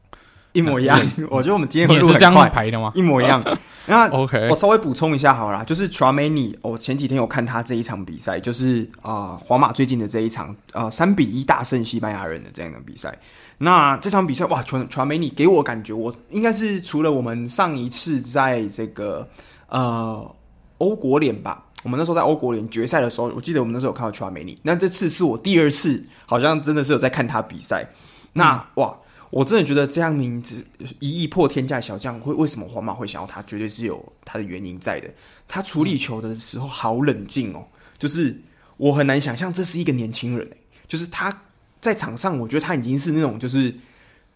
[0.51, 0.99] 一模一样。
[1.17, 2.91] 嗯、我觉得我们今天会也是这样排的吗？
[2.93, 3.41] 一模一样。
[3.87, 13.17] 那 OK，我稍微补充一下好了，就是 Tchouaméni，我前几天有看他这一场比赛，就是啊，皇、呃、马最近的这一场，呃，三比一大胜西班牙人的这样的比赛。
[13.59, 19.25] 那这场比赛哇，Tchouaméni 给我感觉，我应该是除了我们上一次在这个
[19.69, 20.35] 呃
[20.79, 21.63] 欧国联吧。
[21.83, 24.57] 我们那时候在欧国联决赛的时候，我记得我们那时候有看到乔梅尼。
[24.63, 27.87] 那这次是我第二次，好像真的是有在看他比赛。
[28.33, 28.97] 那、嗯、哇，
[29.29, 30.65] 我真的觉得这样名字
[30.99, 33.43] 一亿破天价小将，会为什么皇马会想要他？
[33.43, 35.09] 绝对是有他的原因在的。
[35.47, 37.65] 他处理球的时候好冷静哦，
[37.99, 38.41] 就是
[38.77, 40.49] 我很难想象这是一个年轻人，
[40.87, 41.41] 就是他
[41.81, 43.75] 在场上，我觉得他已经是那种就是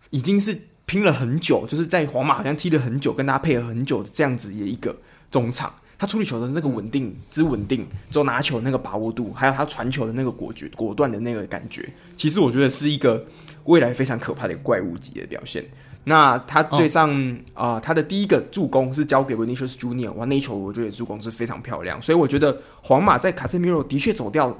[0.10, 4.95] 已经是拼了很久，就是在皇马好像踢了很久，跟他配合很久的这样子的一个
[5.32, 5.74] 中场。
[5.98, 13.26] 他处理球的那个稳定之稳定，之后拿球的那个把握度，还有他传球的那个果决果断的那个感觉，其实我觉得是一个
[13.64, 15.66] 未来非常可怕的怪物级的表现。
[16.04, 17.12] 那他对上
[17.54, 22.02] 啊、哦呃，他的第一个助攻是交给 Vinicius Junior，哇，那一球我觉得助攻是非常漂亮。
[22.02, 24.58] 所以我觉得皇马在卡塞米罗的确走掉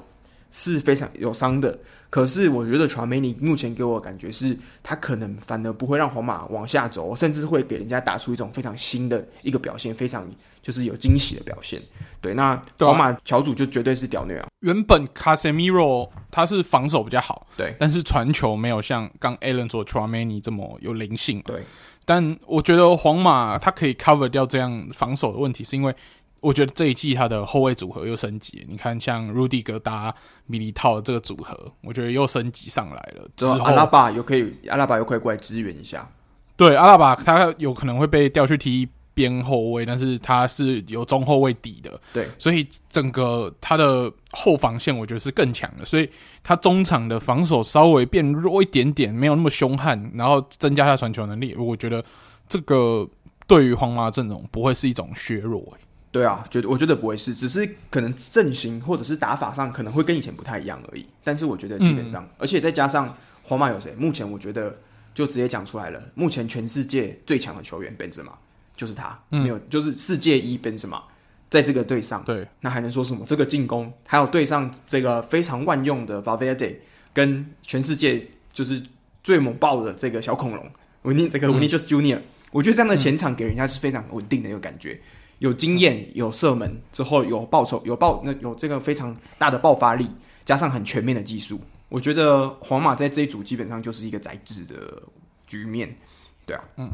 [0.50, 1.78] 是非常有伤的，
[2.10, 10.28] 可是我觉得乔梅尼目前给我的感觉是，他可能反而不会让皇马往下走，甚至会给人家打出一种非常新的一个表现，非常。
[10.60, 11.80] 就是有惊喜的表现，
[12.20, 14.48] 对，那皇马乔组就绝对是屌虐啊！
[14.60, 21.62] 原本卡塞米罗他是防守比较好，对，但是传球没有像刚 Alan 说 Tchouaméni 这么有灵性，对。
[22.04, 25.94] 但我觉得皇马他可以 cover 掉这样防守的问题，是因为
[26.40, 28.66] 我觉得这一季他的后卫组合又升级。
[28.68, 30.14] 你看，像 Rudiger 搭
[30.46, 33.28] 米利套的这个组合，我觉得又升级上来了。
[33.36, 36.08] 之后阿拉巴又可以，阿拉巴又可以过来支援一下。
[36.56, 38.88] 对，阿拉巴他有可能会被调去踢。
[39.14, 46.08] 边后卫，但是他是有中后卫底的，对，所以整个他的后防线我觉得是更强的，所以
[46.44, 52.00] 他中场的防守稍微变弱一点点，没有那么凶悍，然后增加他传球能力，我觉得
[52.48, 53.04] 这个
[53.48, 55.76] 对于皇马阵容不会是一种削弱。
[56.10, 61.06] 对啊，觉得我觉得不会是，只是可能阵型或者是打法上可能会跟以前不太一样而已。
[61.22, 63.94] 但是我觉得基本上，嗯、而且再加上皇马有谁？
[63.96, 64.76] 目前我觉得
[65.14, 68.32] 就直接讲出来了，目前全世界最强的球员本泽马。
[68.76, 71.02] 就是他、嗯、没有，就是世界一本什么，
[71.50, 73.24] 在这个队上，对，那还能说什么？
[73.26, 76.76] 这个进攻还有对上这个非常万用的 Valverde
[77.12, 78.80] 跟全世界就是
[79.24, 80.64] 最猛爆的这个小恐龙
[81.02, 85.00] 维尼这个 Vinicius Junior，、嗯、我觉得这样的前场给人家是非常稳定的一个感觉，
[85.38, 90.06] 有经验，有射门之后有报酬，有爆那有这个非常大的爆发力，
[90.44, 95.02] 加上很全面的技术，我觉得皇马在这一组基本上就是一个宰制的
[95.46, 95.96] 局面，
[96.44, 96.90] 对啊，嗯。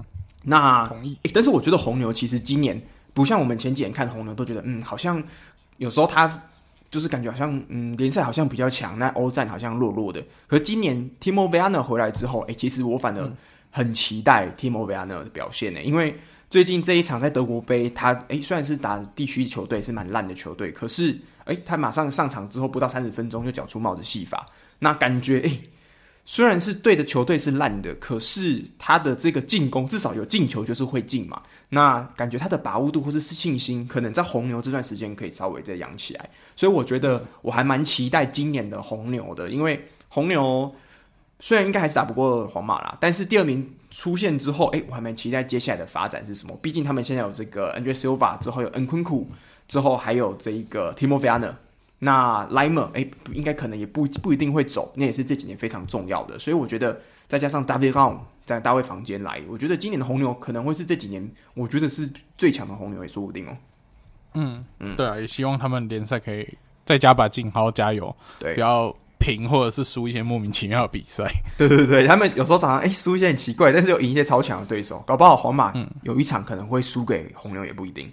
[0.46, 2.78] 那同意，但是我觉得红牛其实今年
[3.14, 5.22] 不像我们前几年看红牛都觉得，嗯，好像
[5.78, 6.42] 有时候他
[6.90, 10.22] 就是感觉好像，嗯，联赛好像比较强，那欧战好像弱弱的。
[10.46, 13.32] 可是今年 Timo Werner 回来之后，哎、欸，其实我反而
[13.74, 16.16] 很期待 Timo Verner 的表现呢，因为
[16.48, 24.46] 最近这一场在德国杯，他哎、欸、虽然是打地区球队，是蛮烂的球队，可是哎、欸，他马上上场之后不到三十分钟就缴出帽子戏法，
[24.78, 25.48] 那感觉哎。
[25.48, 25.60] 欸
[26.26, 31.42] 虽然是对的球队是烂的，可是他的这个进攻至少有进球就是会进嘛。
[31.68, 36.30] 那感觉他的把握度或是信心，可能在红牛这段时间可以稍微再养起来。
[36.56, 40.74] 所以我觉得我还蛮期待今年的红牛的，因为红牛
[41.44, 46.58] 虽然应该还是打不过皇马啦，但是第二名出现之后，诶，我还蛮期待接下来的发展是什么。
[46.62, 49.26] 毕竟他们现在有这个 Andre Silva，之后有 Nkunku，
[49.68, 51.56] 之后还有这一个 Timo Werner。
[51.98, 56.38] 那 Laimer 哎，应该可能也不不一定会走，那也是这几年非常重要的。
[56.38, 58.16] 所以我觉得再加上 David
[58.46, 63.54] 在大卫房间来，我觉得今年的红牛可能会是这几年我觉得是最强的红牛，也说不定哦。
[64.32, 66.48] 嗯嗯，对啊，也希望他们联赛可以
[66.86, 71.24] 再加把劲，好好加油，对，不要平或者是输一些莫名其妙的比赛。
[71.56, 75.72] 对对对，他们有时候常常哎输一些很奇怪，但是又赢一些超强的对手，搞不好皇马
[76.02, 78.10] 有一场可能会输给红牛也不一定。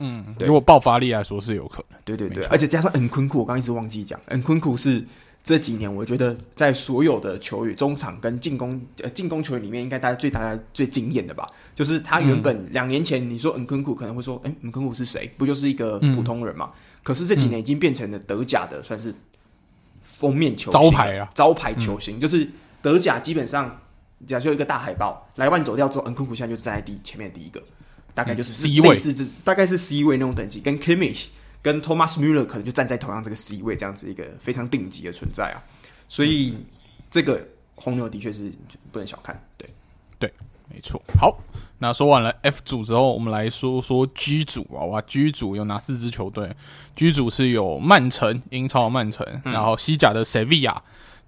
[0.00, 5.02] 嗯，对，如果爆发力来说是有可能，对对对，而且加上恩昆库，我刚一直忘记讲，恩昆库是
[5.42, 11.46] 这几年我觉得在所有的球员中场跟进攻呃进攻球员里面，应该大家最大家最惊艳的吧？
[11.74, 15.30] 就是他原本两年前你说恩昆库可能会说，哎、欸，恩昆库是谁？
[15.38, 16.70] 不就是一个普通人嘛？
[16.74, 19.14] 嗯、可是这几年已经变成了德甲的算是
[20.24, 22.48] 封面球星招牌啊，招牌球星，嗯、就是
[22.82, 23.80] 德甲基本上
[24.26, 27.62] 假设一个大海报，莱万走掉之后，恩昆库现在就站在第前面第一个。
[28.16, 31.26] 大概就是 C 位，是大概是 C 位那种等级，跟 Kimmich
[31.60, 35.58] 跟 Thomas Müller 可能就站在同样这个 C 位这样子一个非常顶级的存在啊，
[36.08, 36.56] 所以
[37.10, 37.44] 这个
[37.74, 38.52] 红牛的确是
[38.92, 39.68] 不能小看，对
[40.16, 40.32] 对，
[40.72, 41.02] 没错。
[41.18, 41.36] 好，
[41.84, 46.50] 那说完了 F 组之后，我们来说说 G 组啊，哇，G 组有哪四支球队
[46.96, 50.76] ？G 组是有曼城，英超的曼城，嗯、然后西甲的 Sevilla，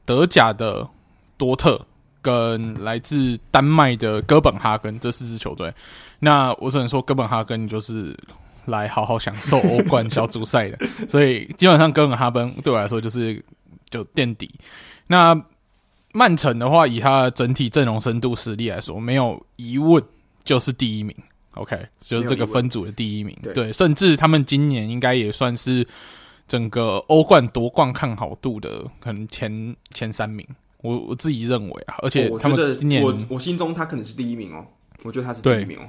[0.07, 0.89] 德甲的
[1.37, 1.79] 多特，
[2.23, 5.71] 跟来自丹麦的哥本哈根这四支球队。
[6.21, 8.19] 那我只能说，哥本哈根就是
[8.65, 13.45] 来好好享受欧冠小组赛的，所以基本上哥本哈根对我来说就是
[13.91, 14.51] 就垫底。
[15.07, 15.39] 那
[16.15, 20.03] 曼城的话，以他的整体阵容深度实力来说，没有疑问
[20.47, 21.15] 就是第一名。
[21.57, 23.37] OK，就是这个分组的第一名。
[23.43, 25.87] 对，对，甚至他们今年应该也算是
[26.49, 30.47] 整个欧冠夺冠看好度的可能前前三名。
[30.83, 34.65] 我我自己认为啊，而且他们今年我我心中他可能是第一名哦，
[35.03, 35.83] 我觉得他是第一名哦。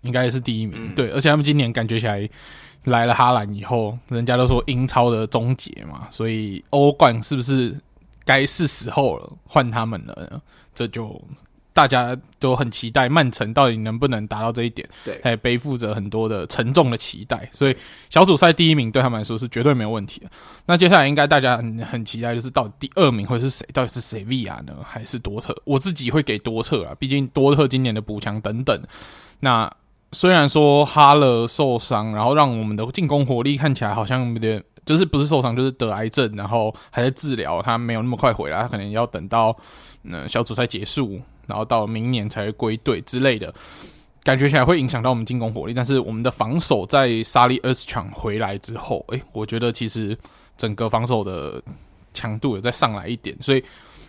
[0.00, 2.28] 应该是第一名，嗯、对，而且他们今年感觉起来
[2.86, 7.72] 来了哈兰以后，人家都说英超的终结嘛，所以欧冠是不是
[8.24, 10.42] 该是时候了，换他们了呢。
[10.74, 11.22] 这就
[11.72, 17.76] 大家都很期待曼城到底能不能达到这一点，对，还背负着很多的沉重的期待，所以
[18.10, 20.26] 小组赛第一名对他们来说是绝对没有问题的。
[20.66, 23.66] 那接下来应该大家很很期待，就是到底第二名会是谁？
[23.72, 25.56] 到底是谁维亚呢，还是多特？
[25.64, 28.82] 我自己会给多特啊，毕竟多特今年的补强等等。
[29.40, 29.70] 那
[30.12, 34.62] 虽然说哈勒受伤，然后让我们的进攻火力看起来好像有点。
[34.84, 39.56] 就是不是受伤，就是得癌症，然后还在治疗，他没有那么快回来，他可能要等到
[40.02, 43.52] 嗯小组赛结束，然后到明年才会归队之类的，
[44.22, 45.74] 感觉起来会影响到我们进攻火力。
[45.74, 50.16] 但是我们的防守在沙利厄斯强回来之后，诶、我觉得其实
[50.56, 51.62] 整个防守的
[52.14, 53.62] 强度有再上来一点，所以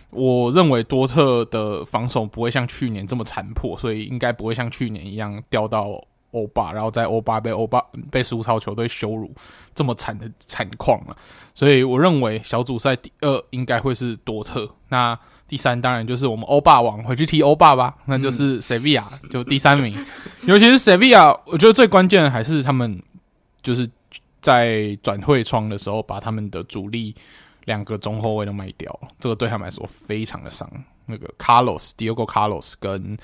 [0.10, 6.04] 我认为多特的防守不会像去年这么残破，所以应该不会像去年一样掉到。
[6.34, 7.80] 欧霸，然后在欧巴被欧巴
[8.10, 9.32] 被苏超球队羞辱
[9.76, 11.16] 这么惨的惨况了，
[11.54, 15.16] 所以我认为小组赛第二应该会是多特，那
[15.48, 19.96] 第三当然就是我们欧霸王回去踢欧霸吧，那就是塞维亚就第三名，
[20.48, 23.02] 尤其是塞维亚，我觉得最关键的还是他们
[23.62, 23.88] 就是
[24.42, 27.14] 在转会窗的时候把他们的主力
[27.66, 30.70] 两个中后卫都卖掉了，这个对他们来说非常的伤，
[31.06, 33.18] 那个 Carlos Diego Carlos 跟。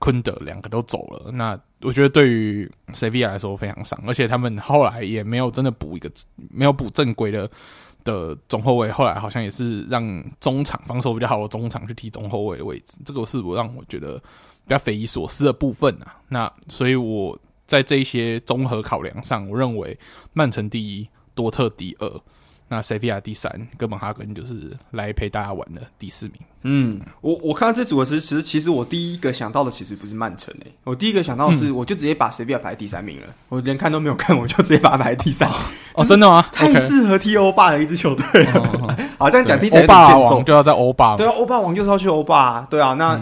[0.00, 6.10] 昆德两个都走了，那我觉得对于塞维亚来说非常伤，而且他们后来也没有真的补一个，
[6.50, 7.48] 没有补正规的
[8.10, 14.16] 的中后卫，后来好像也是让中场防守比较好的中场去踢中后卫的位置，这个是我让我觉得
[14.66, 16.16] 比较匪夷所思的部分啊。
[16.28, 19.98] 那所以我在这一些综合考量上，我认为
[20.32, 22.20] 曼城第一，多特第二。
[22.68, 26.34] 那塞维亚第三，哥本哈根就是来陪大家玩的第四名。
[26.62, 33.26] 嗯，我我看到这组的时，其实其实我第一个想到的其实不是曼城诶，我第一个想到的是，我就直接把塞维亚排第三名了。
[33.48, 35.48] 我连看都没有看，我就直接把它排第三。
[35.94, 36.44] 哦， 真的吗？
[36.52, 38.62] 太适合踢欧霸的一支球队了。
[39.18, 41.16] 好，这样讲，踢欧霸王就要在欧霸。
[41.16, 42.66] 对啊，欧霸王就是要去欧霸。
[42.68, 43.18] 对啊，那。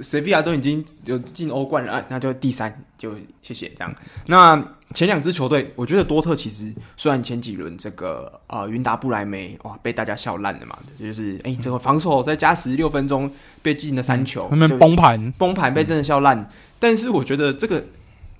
[0.00, 3.94] 塞维亚都已经有进欧冠了，啊，那就第三，就谢谢这样。
[4.26, 4.62] 那
[4.94, 13.30] 前两支球队，我觉得多特其实虽然前几轮这个呃云达不莱梅哇被大家笑烂了嘛，就是哎、欸、这个防守在加时六分钟
[13.62, 16.38] 被进了三球，他们崩盘崩盘被真的笑烂。
[16.38, 16.46] 嗯、
[16.78, 17.82] 但是我觉得这个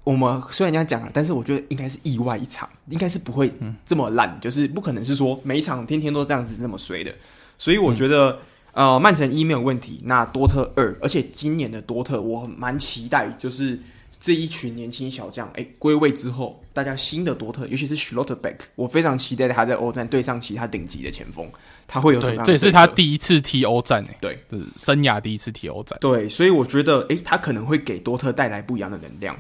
[0.05, 3.51] 我们虽然这样讲了，但是我觉得应该是意外一场，应该是不会
[3.85, 7.13] 这么烂，就是不可能是说每一场天天都这样子那么衰的。
[7.57, 8.39] 所以我觉得。
[8.77, 13.81] 嗯呃，曼城一没有问题，那多特二，而且今年的多特我蛮期待，就是
[14.21, 21.51] 这一群年轻小将，哎，归位之后，大家新的多特，尤其是 Schlotterbeck，我非常期待他在欧战对上其他顶级的前锋，
[21.87, 22.45] 他会有什么样的？
[22.45, 29.35] 这也是他第一次踢欧战，哎，对，就是生涯第一次踢欧战，对，所以我觉得，哎，他可能会给多特带来不一样的能量。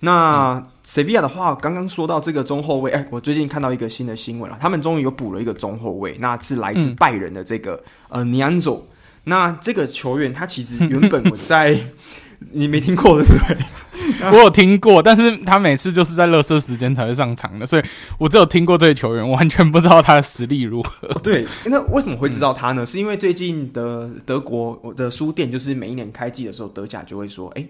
[0.00, 7.74] 那塞维亚的话，刚刚说到这个中后卫，哎，我最近看到一个新的新闻了，他们终于有补了一个中后卫，那是来自拜仁的这个、
[8.08, 8.86] 嗯、呃尼安佐。
[9.24, 11.78] 那这个球员他其实原本我在
[12.50, 13.56] 你没听过对不对？
[14.32, 17.82] 我有听过，但是他每次就是在热身时间才会上场的，所以
[18.16, 21.06] 我只有听过这个球员，完全不知道他的实力如何。
[21.22, 22.86] 对，那为什么会知道他呢？
[22.86, 27.66] 是因为最近的德国的书店，就是每一年开季的时候，德甲就会说，哎，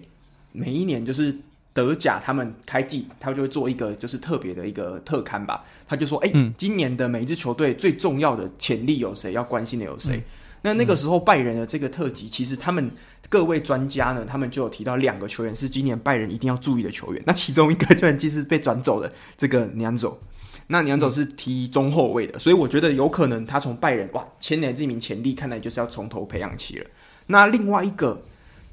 [0.53, 1.37] 每一年就是。
[1.73, 5.63] 德甲他们开季，他就会做一个就是特别的一个特刊吧。
[5.87, 9.31] 他就说：“哎、欸，嗯、今年的每一支球队最重要的潜力有谁？
[9.31, 10.23] 要关心的有谁？”嗯、
[10.63, 12.91] 那那个时候拜仁的这个特辑，其实他们
[13.29, 17.23] 各位专家呢，他们就有提到两个球员是今年拜仁一定要注意的球员。
[17.25, 20.21] 那其中一个球员就是被转走的这个娘走。
[20.67, 26.85] 那娘走是踢中后卫的，所以我觉得有可能他从拜仁哇，千年这名潜力，看来就是要从头培养起了。
[27.27, 28.21] 那另外一个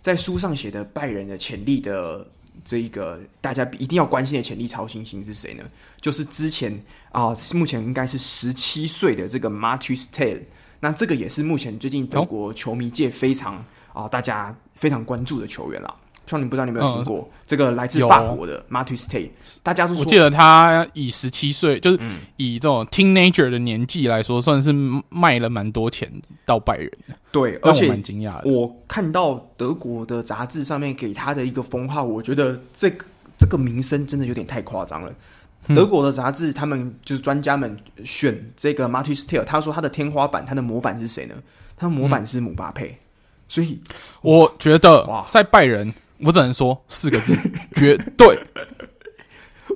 [0.01, 2.27] 在书上写的拜仁的潜力的。
[2.69, 5.65] 这一个大家一定要关心的潜力超新星是谁呢？
[6.03, 6.71] 就是之前
[7.11, 10.43] 啊、呃，目前应该是十七岁的这个 Mathys Tel。
[10.81, 13.65] 那这个也是目前最近德国球迷界非常
[13.95, 15.97] 啊、大家非常关注的球员了。
[16.29, 19.29] 双林不知道你有没有听过、嗯、这个来自法国的 Mathys Tel？
[19.63, 21.99] 大家都说，我记得他以十七岁，就是
[22.37, 24.73] 以这种 teenager 的年纪来说，算是
[25.09, 26.13] 卖了蛮多钱
[26.45, 27.15] 到拜仁的。
[27.33, 28.51] 对，而且蛮惊讶的。
[28.51, 33.05] 我看到德国的杂志上面给他的一个封号，我觉得这个
[33.39, 35.13] 这个名声真的有点太夸张了。
[35.69, 41.35] 嗯、德国的杂志他们就是专家们选这个 Mathys Tel，他说他的天花板、他的模板是谁呢？
[41.77, 42.89] 他的模板是姆巴佩。
[42.89, 42.99] 嗯、
[43.49, 43.79] 所以
[44.23, 45.93] 我觉得哇，在拜仁。
[46.21, 47.37] 我只能说四个字，
[47.75, 48.39] 绝对。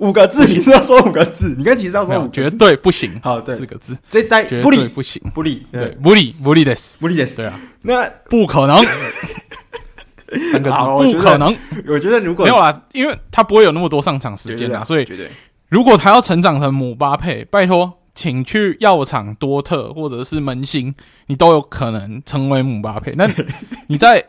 [0.00, 1.54] 五个字，你是要说五个字？
[1.56, 3.20] 你刚其实要说五个字，绝对不行。
[3.22, 7.36] 好，对，四个字，这代绝对不行，不利，对，不利，不利的死，不利的死。
[7.36, 8.82] 对啊，那不可能。
[10.50, 11.54] 三个字，不可能。
[11.86, 15.30] 我觉得如果没有啦，因为他不会有那么多上场时间啊，所以绝对。
[15.68, 20.94] 如果他要成长成姆巴佩，拜托请去药厂、多特或者是门兴，
[21.26, 23.12] 你都有可能成为姆巴佩。
[23.14, 23.30] 那
[23.88, 24.24] 你在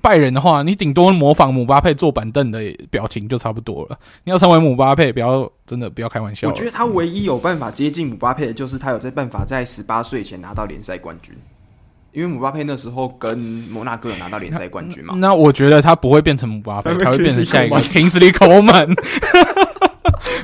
[0.00, 2.60] 拜仁的话，你顶多模仿姆巴佩坐板凳的
[2.90, 3.98] 表情就差不多了。
[4.24, 6.48] 你要成为姆巴佩，不要真的不要开玩笑。
[6.48, 11.34] 我觉得他唯一有办法接近姆巴佩的，就是他有这办法在十八岁前拿到联赛冠军。
[12.10, 15.14] 因为姆巴佩那时候跟摩纳哥有拿到联赛冠军嘛。
[15.18, 18.96] 那我觉得他不会变成姆巴佩， 他会变成下一个 Kingsley Coman。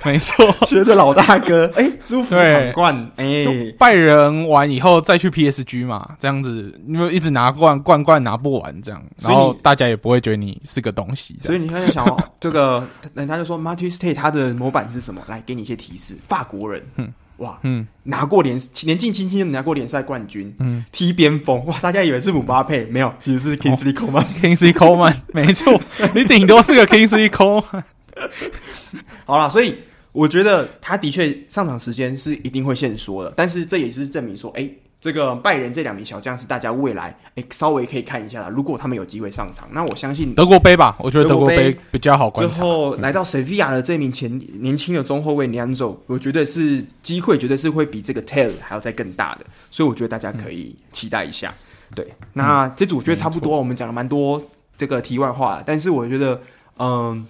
[0.04, 11.36] 没错， 学的老大哥，哎、欸，舒服闯冠，哎、欸，拜仁完以后再去 PSG 嘛，这样子，因为一直拿冠冠冠拿不完，这样，然后大家也不会觉得你是个东西。
[11.40, 12.04] 所以你在，想
[12.38, 15.22] 这个，人家就说 Tate 他的模板是什么？
[15.26, 25.80] 来，给你一些提示，法国人，嗯，哇，嗯，拿过联年纪轻轻就拿过联赛冠军，嗯，踢边锋，哇，大家以为是姆巴佩，没有，其实是 Kingsley Coman，Kingsley Coman，没错，
[26.14, 27.82] 你顶多是个 Kingsley Coman。
[29.24, 29.74] 好了，所以。
[30.14, 38.48] 我觉得他的确上场时间是一定会限缩的，但是这也是证明说，哎，这个拜仁这两名小将是大家未来哎稍微可以看一下的。
[38.48, 42.54] 如果他们有机会上场，那我相信德国杯吧，我觉得德国杯比较好观察。
[42.54, 51.52] 之后来到塞维亚的这名前年轻的中后卫 Nianzou，我觉得是机会，绝对是会比这个 Tate 还要再更大的，所以我觉得大家可以期待一下。
[51.90, 54.40] 嗯、对，那这组我觉得差不多，我们讲了蛮多
[54.76, 56.40] 这个题外话，但是我觉得，
[56.78, 57.26] 嗯，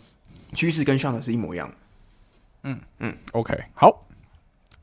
[0.53, 1.71] 趋势跟上的是一模一样。
[2.65, 4.05] 嗯嗯，OK，好，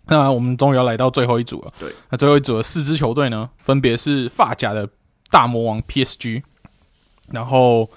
[0.05, 1.73] 那我们终于要来到最后一组了。
[1.77, 4.87] 对，那最后一组的四支球队呢，分别是法甲的
[5.29, 6.41] 大魔王 PSG，
[7.27, 7.89] 然后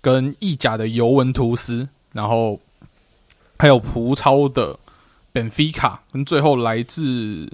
[0.00, 2.58] 跟意甲的尤文图斯，然后
[3.58, 4.78] 还有葡超的
[5.32, 7.46] 本菲卡，跟最后来自。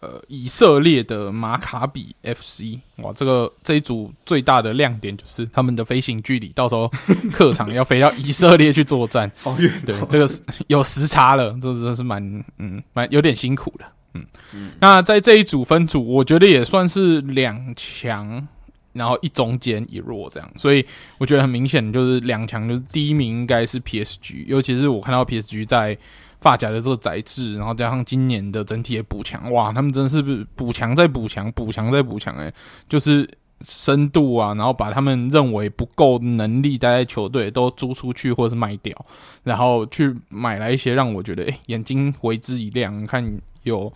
[0.00, 6.88] 呃，以色列的马卡比 FC，哇，这个这一组最大的亮点就是他们的飞行距离，到时候
[7.32, 9.68] 客场要飞到以色列去作战， 好远。
[9.84, 12.22] 对，这个是有时差了，这真是蛮
[12.58, 13.84] 嗯蛮有点辛苦的。
[14.14, 18.46] 嗯嗯，那在这一组分组，我觉得也算是两强，
[18.92, 20.86] 然后一中间一弱这样，所以
[21.18, 25.98] 我觉得很明显就是两强，就是第一名应该是 PSG，尤其是我看到 PSG 在。
[26.40, 30.22] 发夹的这个材质，然后加上今年的整体的补强，哇，他们真是
[30.54, 32.52] 补强再补强，补强再补强，诶，
[32.88, 33.28] 就是
[33.62, 38.94] 深度啊，然后把他们认为不够能力待在球队都租出去或者是卖掉，
[39.42, 43.92] 然后去买来一些让我觉得诶眼睛为之一亮，看有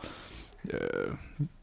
[0.69, 1.15] 呃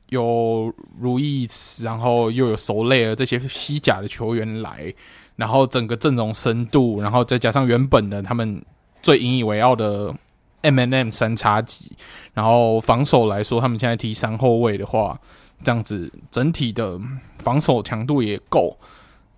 [0.08, 1.46] 有如意，
[1.84, 4.94] 然后又有索雷尔这些西甲的球员来，
[5.36, 8.64] 然后整个阵容深度，然后再加上原本的他们
[9.02, 10.16] 最引以为傲的。
[10.62, 11.92] M&M 三叉戟，
[12.34, 15.20] 然后防守来说，他们现在踢三后卫的话，
[15.64, 17.00] 这样子整体的
[17.40, 18.78] 防守强度也够，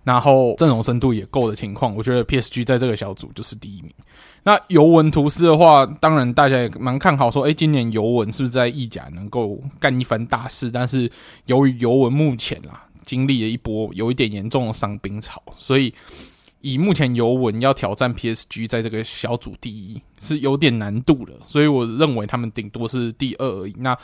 [0.04, 3.92] 然后阵容深度也够的情况，我觉得 PSG 在这个小组就是第一名。
[4.42, 10.70] 那尤文图斯的话，当然大家也蛮看好，说，诶，今年尤文是不是在意甲能够干一番大事？
[10.70, 11.10] 但是
[11.46, 15.94] 由于尤文目前啦经历了一波有一点严重的伤兵潮，所以。
[16.62, 23.74] 以目前尤文要挑战 PSG 在这个小组第一是有点难度的，所以我认为他们顶多是第二而已。
[23.78, 23.96] 那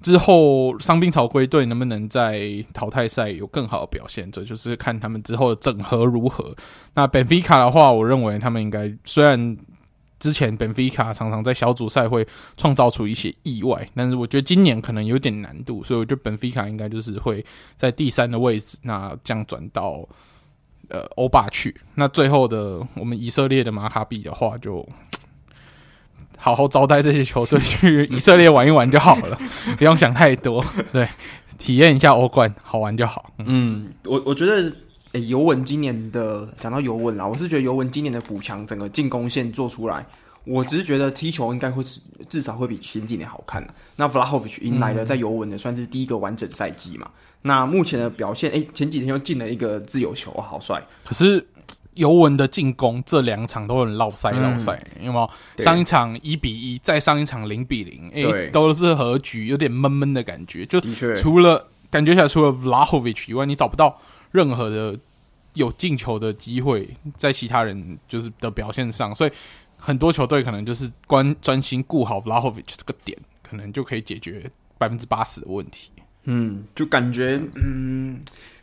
[0.00, 6.54] 之后伤兵潮归队，能不能在淘汰赛有更好的表现，这就是看他们之后的整合如何。
[6.94, 9.56] 那本菲卡的话，我认为他们应该虽然
[10.18, 17.44] 之前本菲卡常常在小组赛会创造出一些意外，但是我觉得今年可能有点难度，所以我觉得本菲卡应该就是会
[17.76, 20.08] 在第三的位置，那降转到。
[20.88, 24.86] 呃，欧巴去，那最后的我们以色列的马卡比的话，就
[26.38, 29.38] 好好招待这些球队去以色列玩一玩就好了，
[29.76, 31.06] 不用想太多，对，
[31.58, 33.32] 体验一下欧冠，好玩就好。
[33.38, 34.72] 嗯，我我觉得，
[35.12, 40.06] 诶、尤文今年的讲到尤文啦，我是觉得尤文今年的补强，整个进攻线做出来。
[40.48, 41.84] 我只是觉得踢球应该会
[42.26, 43.64] 至少会比前几年好看。
[43.96, 47.06] 那 Vlahovic 迎来了在尤文的算是第一个完整赛季嘛。
[47.06, 50.82] 嗯、那目前的表现，哎、欸，前几天又进了一个自由球，好帅。
[51.04, 51.46] 可是
[51.94, 54.72] 尤文的进攻这两场都很落塞落塞，
[55.02, 55.62] 有没有？
[55.62, 60.64] 上一场一比一，再上一场零比零，哎、欸，都是和局，有点闷闷的感觉。
[60.64, 60.80] 就
[61.16, 64.98] 除了感觉起来，除了 Vlahovic 以外，你找不到任何的
[65.52, 66.88] 有进球的机会
[67.18, 69.30] 在其他人就是的表现上，所以。
[69.78, 75.90] 很多球队可能就是关专心顾好 Vlahovic 这个点，可能就可以解决百分之八十的问题。
[76.24, 78.20] 嗯，就感觉，嗯，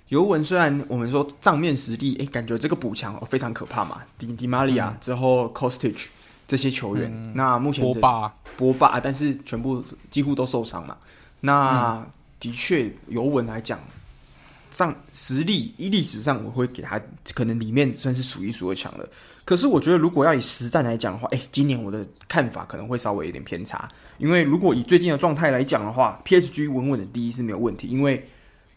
[0.09, 4.03] 尤文虽然我们说账面实力，哎，感觉这个补强非常可怕嘛。
[4.19, 5.95] 迪迪马利亚之后，Kostic
[6.47, 10.95] 这些球员，嗯、那目前波霸波霸，但是全部几乎都受伤嘛。
[11.39, 12.07] 那、嗯、
[12.39, 13.79] 的确，尤文来讲，
[14.69, 17.01] 上实力，以历史上我会给他
[17.33, 19.09] 可能里面算是数一数二强的。
[19.45, 23.87] 可是我觉得如果要以实战来讲的话，哎，今年我的看法可能会稍微有点偏差，
[24.17, 28.27] 因为如果以最近的状态来讲的话，PSG 稳稳的第一是没有问题，因为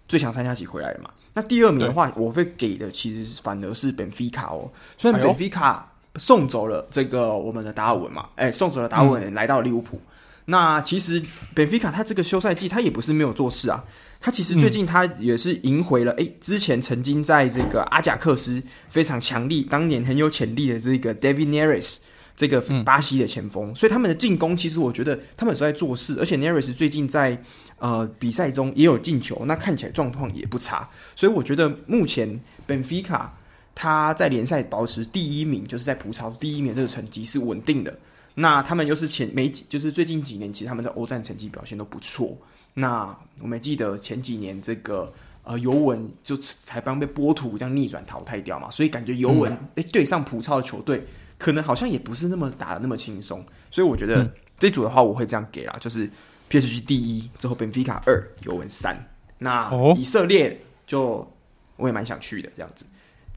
[0.06, 1.10] 最强三加几回来了嘛。
[1.32, 9.96] 那第二名的话，我会给的其实反而是本菲卡哦，虽然本菲卡送走了这个我们的达尔文嘛，哎，送走了达尔文来到利物浦。
[9.96, 10.12] 嗯
[10.50, 11.22] 那其实
[11.54, 13.84] 本菲卡他这个休赛季他也不是没有做事啊，
[14.20, 21.98] 他其实最近他也是赢回了诶、欸，之前曾经在这个阿贾克斯非常强力，当年很有潜力的这个 David Neres
[22.36, 27.40] 这个巴西的前锋，所以他们的进攻其实我觉得他们是在做事，而且 Neres 最近在
[27.78, 33.38] 呃比赛中也有进球，那看起来状况也不差，所以我觉得目前本菲卡
[33.74, 37.98] 他在联赛保持第一名，就是在葡超第一名这个成绩是稳定的。
[38.34, 42.36] 那他们又是前没几，就是最近几年，其实他们在欧战成绩表现都不错。
[42.78, 45.12] 那我们记得前几年这个
[45.42, 51.04] 呃尤文就才刚被波图这样逆转淘汰掉嘛，所以感觉尤文哎对上葡超的球队，
[51.38, 53.44] 可能好像也不是那么打的那么轻松。
[53.70, 56.08] 所以我觉得这组的话，我会这样给啦，就是
[56.48, 58.96] PSG 第一，之后本菲卡二，尤文三。
[59.38, 61.28] 那以色列就
[61.76, 62.84] 我也蛮想去的，这样子。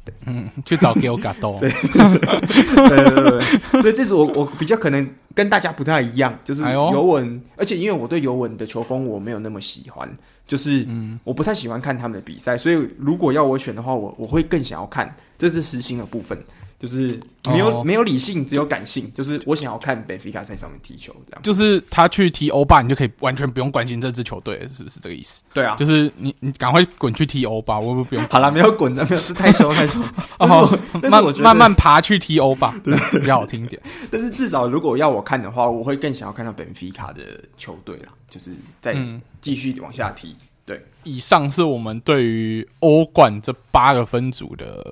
[0.03, 1.59] 对，嗯，去找给我嘎多。
[1.59, 10.09] 对， 对对对对，所以这次我我比较可能跟大家不太一样，就是尤文，哎、而且因为我对尤文的球风我没有那么喜欢，
[10.47, 10.87] 就是
[11.23, 16.37] 我不太喜欢看他们的比赛，所以如果要我选的话，我我会更想要看这是实心的部分。
[16.81, 19.07] 就是没有、哦、没有理性，只有感性。
[19.13, 21.41] 就是我想要看本菲卡在上面踢球，这样。
[21.43, 25.43] 就是他去踢欧巴，你就可以完全不用关心这支球队，是不是这个意思？
[25.53, 28.25] 对啊，就是你你赶快滚去踢欧巴，我不不用。
[28.29, 30.01] 好了，没有滚的，没有是太凶太凶。
[30.39, 33.79] 哦，慢慢慢爬去踢欧巴， 对，比较好听一点。
[34.09, 37.21] 但是至少如果要我看的话，我会更想要看到本菲卡的
[37.59, 38.97] 球队啦，就是再
[39.39, 40.35] 继续往下踢。
[40.65, 44.91] 对，以上是我们对于欧冠这八个分组的，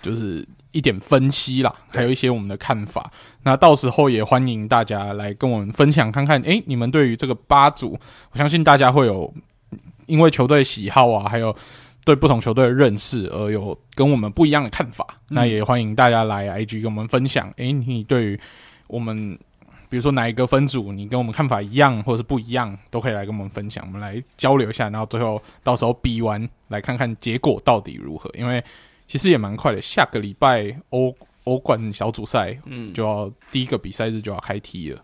[0.00, 0.46] 就是。
[0.74, 3.08] 一点分析啦，还有一些我们的看法。
[3.44, 7.96] 那到时候也欢迎大家来跟我们分享，看看，诶，你们对于这个八组，
[8.32, 9.32] 我相信大家会有
[10.06, 11.54] 因为球队喜好啊，还有
[12.04, 15.06] 对不同球队的认识而有跟我们不一样的看法。
[15.10, 18.40] 嗯、那也欢迎大家来 IG 跟我们分享，诶，你对于
[18.88, 19.38] 我们，
[19.88, 24.90] 比如说哪一个分组，你跟我们看法一样，或者是不一样，都可以来跟我们分享，我们来交流一下。
[24.90, 28.60] 然后最后到时候比完，来看看结果到底如何，因为。
[29.06, 35.00] 其实也蛮快的，下个礼拜欧欧冠小组赛，嗯，就要第一个比赛日就要开踢了，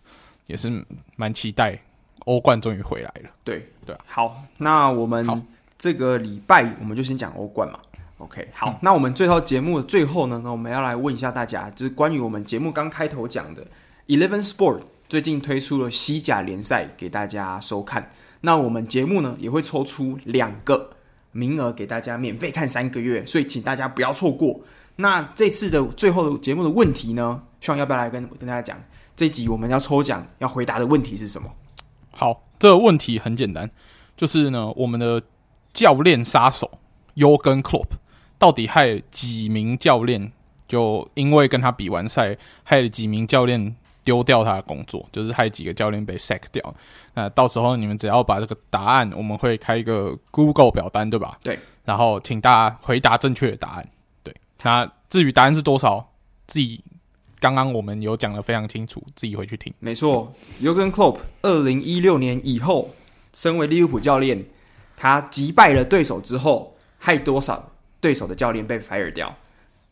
[0.46, 0.84] 也是
[1.16, 1.78] 蛮期待
[2.24, 3.30] 欧冠终于回来了。
[3.44, 5.46] 对对，好，那我们
[5.78, 7.78] 这个礼拜我们就先讲欧冠嘛。
[8.18, 13.66] OK，好，嗯，那我们最后节目的最后呢，那我们要来问一下大家，就是关于我们节目刚开头讲的
[14.06, 20.90] Eleven Sport 最近推出了西甲联赛给大家收看，那我们节目呢也会抽出两个。
[21.32, 24.60] 名额给大家免费看三个月，所以请大家不要错过。
[24.96, 28.82] 那这次的最后的节目的问题呢，希望要不要来跟跟大家讲？
[29.16, 31.50] 这集我们要抽奖要回答的问题是什么？
[32.10, 33.70] 好，这个问题很简单，
[34.16, 35.22] 就是呢，我们的
[35.72, 36.78] 教练杀手
[37.16, 37.88] Jürgen Klopp
[38.38, 40.32] 到底害几名教练？
[40.66, 46.74] 就因为跟他比完赛，害了几名教练丢掉他的工作，就是害几个教练被 sack 掉。
[47.14, 51.38] 那到时候你们只要把这个答案，我们会开一个 Google 表单，对吧？
[51.42, 51.58] 对。
[51.84, 53.88] 然后请大家回答正确的答案。
[54.22, 54.34] 对。
[54.62, 56.12] 那至于答案是多少，
[56.46, 56.82] 自己
[57.40, 59.72] 刚刚我们有讲的非常清楚，自己回去听。
[59.80, 60.32] 没错
[60.62, 62.90] ，Jurgen Klopp 二零一六年以后，
[63.32, 64.44] 身为利物浦教练，
[64.96, 69.34] 他击败了对手之后，害多少对手的教练被 fire 掉？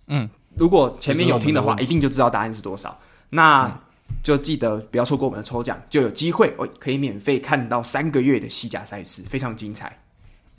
[0.07, 2.99] 嗯，如果前面有听的话，一定就知道答案是多少。
[3.31, 3.81] 那。
[4.11, 9.99] 嗯就记得不要错过我们的抽奖，就有机会哦，可以免费看到三个月的西甲赛事，非常精彩。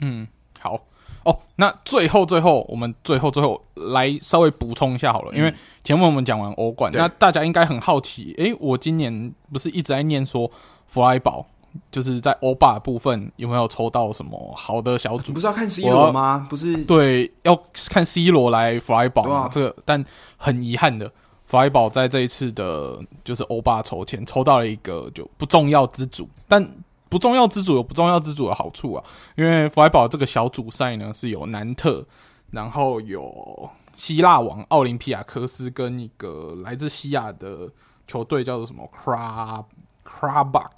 [0.00, 0.26] 嗯，
[0.58, 0.80] 好
[1.22, 1.38] 哦。
[1.56, 5.54] 那最后最后，我们最后最后来稍微补充一下好了，嗯、因为
[5.84, 10.50] 前面我们讲完欧冠，那大家应该很好奇，诶，我今年不是一直在念说
[10.88, 11.46] 弗莱堡，
[11.92, 15.32] 就是在欧霸部分有没有抽到什么好的小组？
[15.32, 16.46] 不是要看 C 罗吗？
[16.50, 17.56] 不是，对，要
[17.88, 19.48] 看 C 罗来弗莱堡嘛？
[19.48, 20.04] 这个，但
[20.36, 21.12] 很遗憾的。
[21.50, 26.64] 弗莱堡在这一次的，就是欧巴抽签抽到了一个就不重要之主，但
[27.08, 29.02] 不重要之主有不重要之主的好处啊，
[29.34, 32.06] 因为弗莱堡这个小组赛呢是有南特，
[32.52, 37.68] 然后有希腊王奥林匹亚科斯跟一个来自西亚的
[38.06, 39.64] 球队叫做什么 Kra
[40.04, 40.70] Karabakh，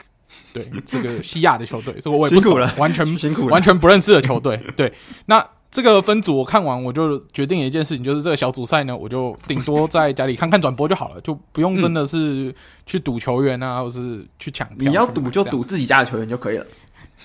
[0.54, 4.90] 对，这个西亚的球队，这个我也不熟了，完全辛苦了，完全不认识的球队，对，
[5.26, 5.46] 那。
[5.72, 12.54] 这个分组我看完，我就决定一件事情，就是这个小组赛呢，我就顶多在家里看看转播就好了，就不用真的是
[12.84, 14.90] 去赌球员啊，或是去抢票。
[14.90, 16.66] 你要赌就赌自己家的球员就可以了。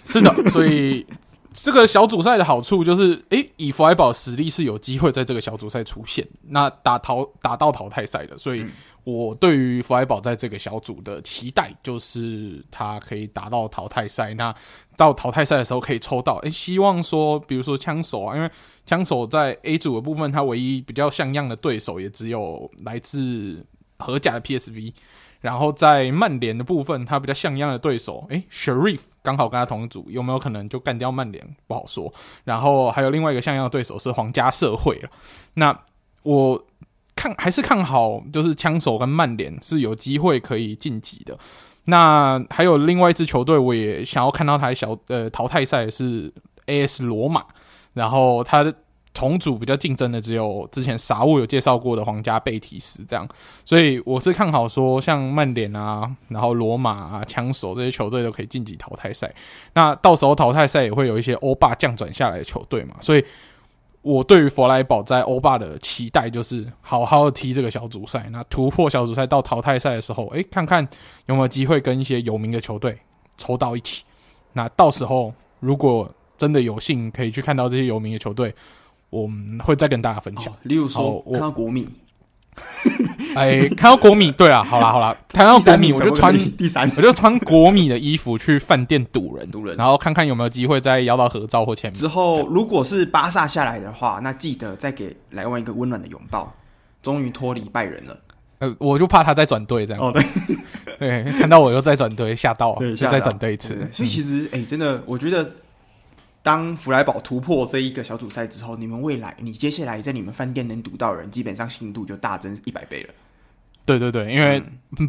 [0.05, 1.05] 是的，所以
[1.51, 8.65] 这个小组赛的好处就是，诶，以弗莱堡实力是有机会在这个小组赛出现，那打淘打到淘汰赛的，所以
[9.09, 14.33] 我对于弗莱堡在这个小组的期待就是他可以打到淘汰赛。
[14.33, 14.53] 那
[14.97, 18.51] 到淘汰赛的时候可以抽到，诶，希望说，比如说枪手啊，因为
[18.85, 23.65] 枪手在 A 组的部分，他唯一比较像样的对手也只有来自
[23.99, 24.93] 荷甲的 PSV。
[25.39, 31.55] 然后在曼联的部分，他比较像样的对手，诶 Sheriff 刚好跟他同组，有没有可能就干掉曼联？
[31.65, 32.13] 不好说。
[32.43, 35.09] 然后还有另外一个像样的对手是皇家社会了。
[35.53, 35.79] 那
[36.23, 36.66] 我
[37.17, 41.37] 看还是看好，就是枪手跟曼联是有机会可以晋级的。
[41.85, 46.31] 那还有另外一支球队，我也想要看到他小呃淘汰赛是
[46.67, 47.43] AS 罗马，
[47.93, 48.73] 然后他的。
[49.13, 53.27] 同组比较竞争的只有之前傻物有介绍过的皇家贝蒂斯这样，
[53.65, 59.33] 所以我是看好说像曼联啊，然后罗马啊、枪手这些球队都可以晋级淘汰赛。
[59.73, 63.25] 那到时候淘汰赛也会有一些欧霸降转下来的球队嘛，所以
[64.07, 70.87] 我对于佛莱堡在欧霸的期待就是好好的踢这个小组赛，那突破小组赛到淘汰赛的时候，诶，看看
[71.25, 72.97] 有没有机会跟一些有名的球队
[73.37, 74.03] 抽到一起。
[74.53, 78.53] 那到时候如果真的有幸可以去看到这些有名的球队。
[79.09, 81.87] 我们会再跟大家分享，例如说看到国米，
[83.37, 91.99] 哎，看到国米，对啊，好啦好啦，看到国米我就穿第三，我就穿国米的衣服去饭店堵人，堵人，然后看看有没有机会再邀到合照或签名。
[91.99, 96.53] 之后如果是巴萨下来的话，那记得再给莱万一个温暖的拥抱。
[97.03, 98.17] 终于脱离拜仁了，
[98.59, 100.01] 呃，我就怕他再转队这样。
[100.01, 100.25] 哦，对
[101.23, 103.87] 对，看到我又再转队，吓到，对，再转队一次。
[103.91, 105.49] 所以其实，哎，真的，我觉得。
[106.43, 113.09] 当弗莱堡突破这一个小组赛之后，你们未来，你接下来在你们饭店能堵到人，基本上信度就大增一百倍了。
[113.87, 114.61] 对对对，因为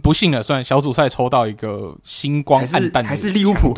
[0.02, 3.74] 不幸的，算小组赛抽到一个星光黯淡，还是利物浦。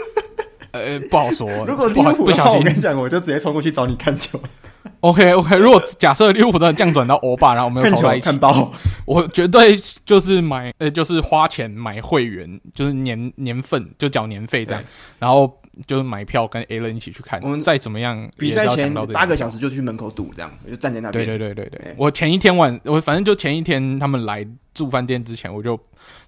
[0.72, 1.48] 呃，不好说。
[1.66, 4.38] 如果利物浦不小心，我跟你讲，我就直接冲过去找你看球。
[5.00, 8.70] OK OK，如果假设利物浦真的降转到欧霸，然后我们又抽在一起，看包，
[9.06, 14.84] 我绝对就是买，呃，就是花钱买会员，就是年年份就缴年费这样，
[15.18, 15.50] 然后。
[15.86, 21.26] 就是买票跟 A 伦一起去看，我们再怎么样比赛前八个小时就去门口堵，这样我就站在那边。
[21.26, 25.78] 对对对对对，我前一天晚，我反正就前一天他们来住饭店之前，我就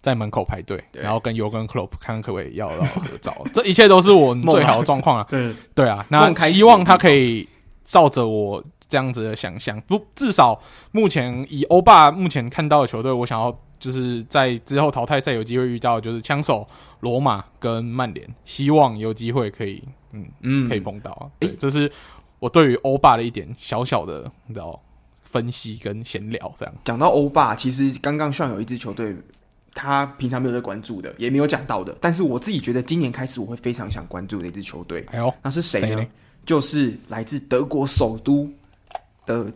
[0.03, 3.35] 在门口排队，然后跟尤根克洛普看看可不可以要到合照。
[3.55, 5.27] 这一切都是我最好的状况啊！
[5.31, 7.49] 对对啊，那希望他可以
[7.85, 10.61] 照着我这样子的想象，不，至少
[10.93, 16.69] 目前以欧霸目前看到的球队，我想要就是在之后淘汰赛有机会遇到，就是枪手。
[17.01, 21.31] 罗马跟曼联，希望有机会可以，嗯嗯，可以碰到啊。
[21.41, 21.91] 诶、欸，这是
[22.41, 24.81] 我对于欧霸的一点小小的，你知道，
[25.23, 26.75] 分析跟闲聊这样。
[26.83, 29.15] 讲到欧霸，其实刚刚像有一支球队，
[29.75, 35.07] 他平常没有在关注的，也没有讲到的，但是我自己觉得今年开始我会非常想关注的一支球队。
[35.11, 36.05] 哎呦，那是谁呢？
[36.45, 38.51] 就是来自德国首都
[39.25, 39.53] 的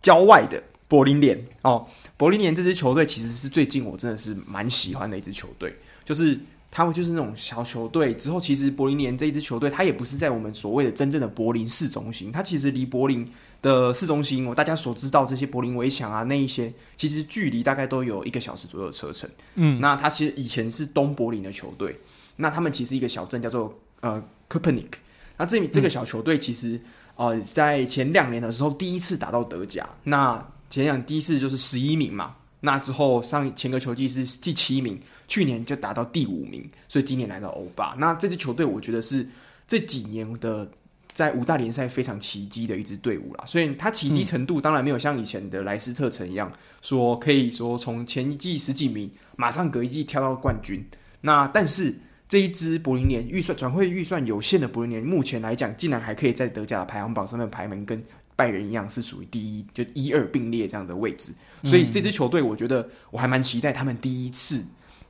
[0.00, 1.86] 郊外的柏林联哦。
[2.16, 6.40] 柏林联这支球队其实是最近我真的是蛮喜欢的一支球队，就是。
[6.76, 13.26] 他们就是那种小球队，之后其实柏林联这一支球队，它也不是在我们所谓的真正的柏林市中心，它其实离柏林
[13.62, 19.26] 的市中心，我大家所知道这些柏林围墙啊，那一些其实距离大概都有一个小时左右的车程。
[19.54, 21.98] 嗯，那它其实以前是东柏林的球队，
[22.36, 24.98] 那他们其实一个小镇叫做呃科佩尼克，
[25.38, 26.78] 那这这个小球队其实
[27.14, 32.34] 呃在前两年的时候第一次打到德甲，那前两第一次就是十一名嘛。
[32.60, 34.98] 那之后上前个球季是第七名，
[35.28, 37.94] 去年就达到第五名，所以今年来到欧霸。
[37.98, 39.26] 那这支球队我觉得是
[39.66, 40.68] 这几年的
[41.12, 43.44] 在五大联赛非常奇迹的一支队伍啦。
[43.46, 50.84] 所以它奇迹程度当然没有像以前的莱斯特城一样，说可以说从前一季十几名马上隔一季跳到冠军。
[51.20, 51.96] 那但是
[52.28, 58.02] 这一支柏林联预算转会预算有限的柏林联，目前来讲竟然还可以在德甲的排行榜上面排名跟
[58.36, 61.32] 拜仁一样是属于第一，就一二并列这样的位置，
[61.64, 64.62] 所以这支球队我觉得我还蛮期待他们第一次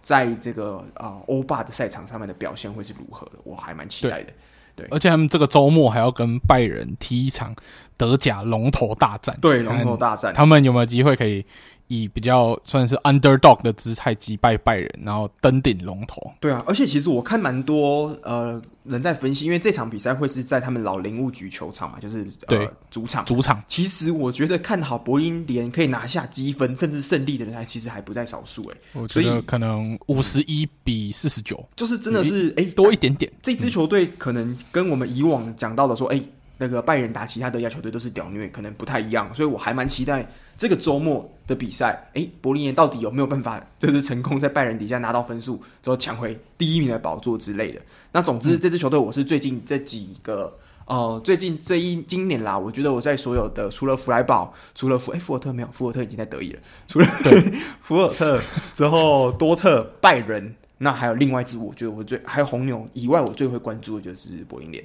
[0.07, 4.33] 在这个啊欧霸的赛场上面的表现会是如何的，我还蛮期待的。
[4.77, 7.53] 对，对而且他们这个周末还要跟拜仁踢一场
[7.97, 11.45] 德甲龙头大战，对，龙头大战，他们有没有机会可以？
[11.89, 16.21] 以比较算是 underdog 的姿态击败拜仁，然后登顶龙头。
[16.41, 23.25] 对啊，而且其实我看蛮多呃人在分析，因为这场比赛会是在他们老林务局球场嘛，就是对、呃、主场。
[23.25, 23.63] 主场。
[23.69, 28.77] 其实我觉得看好柏林联可以拿下积分甚至胜利的人，还其实还不在少数哎。
[28.95, 33.33] 我觉得可能五十一比四十九，就是真的是哎、欸、多一点点。
[33.41, 36.29] 这支球队可能跟我们以往讲到的说，哎、欸，
[36.59, 40.27] 那个拜仁打其他德甲球队都是屌虐，可能不太一样，所以我还蛮期待
[40.57, 42.09] 这个周末的比赛。
[42.15, 47.81] 诶，柏林到底有没有办法，就是成功在拜仁底下拿到分数，之后抢回第一名的宝座之类的？
[48.13, 50.57] 那总之，这支球队我是最近这几个。
[50.87, 56.61] 呃，最近这一今年啦，我觉得我在所有的除了弗莱堡，除了弗哎福尔特没有，福尔特已经在德乙了。
[56.87, 57.53] 除了对
[57.83, 58.41] 福尔特
[58.73, 64.85] 之后，多特、拜仁，那还有另外一支，我觉得我最还有红牛以外，我最会关注的就是柏林联。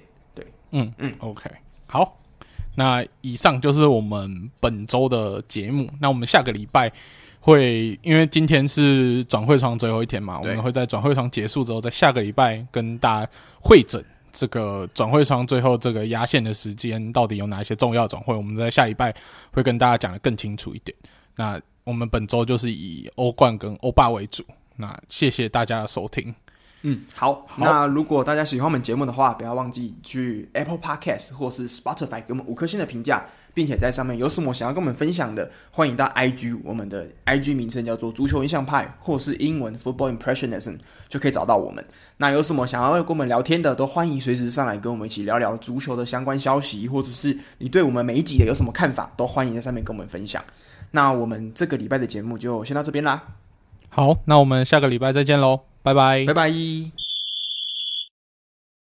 [0.72, 1.50] 对，嗯嗯，OK，
[1.88, 2.18] 好，
[2.76, 5.90] 那以上就是我们本周的节目。
[6.00, 6.92] 那我们下个礼拜
[7.40, 14.04] 会，因为今天是转会窗最后一天嘛，我们会在转会窗结束之后，在下个礼拜跟大家会诊。
[14.34, 18.34] 这个转会窗最后这个压线的时间到底有哪一些重要转会？
[18.34, 19.14] 我们在下礼拜
[19.52, 20.98] 会跟大家讲的更清楚一点。
[21.36, 24.42] 那我们本周就是以欧冠跟欧霸为主。
[24.78, 26.34] 那谢谢大家的收听。
[26.84, 27.46] 嗯，好。
[27.48, 33.26] 好，那如果大家喜欢我们节目的话，不要忘记去 Apple Podcast 或是 Spotify 给我们五颗星的评价。
[33.54, 40.78] 并且在上面有什么想要跟我们分享的，欢迎到 IG，我们的 IG 名称叫做足球印象派，或是英文 Football Impressionism，
[41.10, 41.86] 就可以找到我们。
[42.16, 50.42] 那有什么想要跟我们聊天的，都欢迎随时上来跟我们一起聊聊足球的相关消息，或者是你对我们每一集的有什么看法，都欢迎在上面跟我们分享。
[50.92, 53.22] 那我们这个礼拜的节目就先到这边啦。
[53.90, 57.01] 好，那我们下个礼拜再见喽，拜拜，拜拜。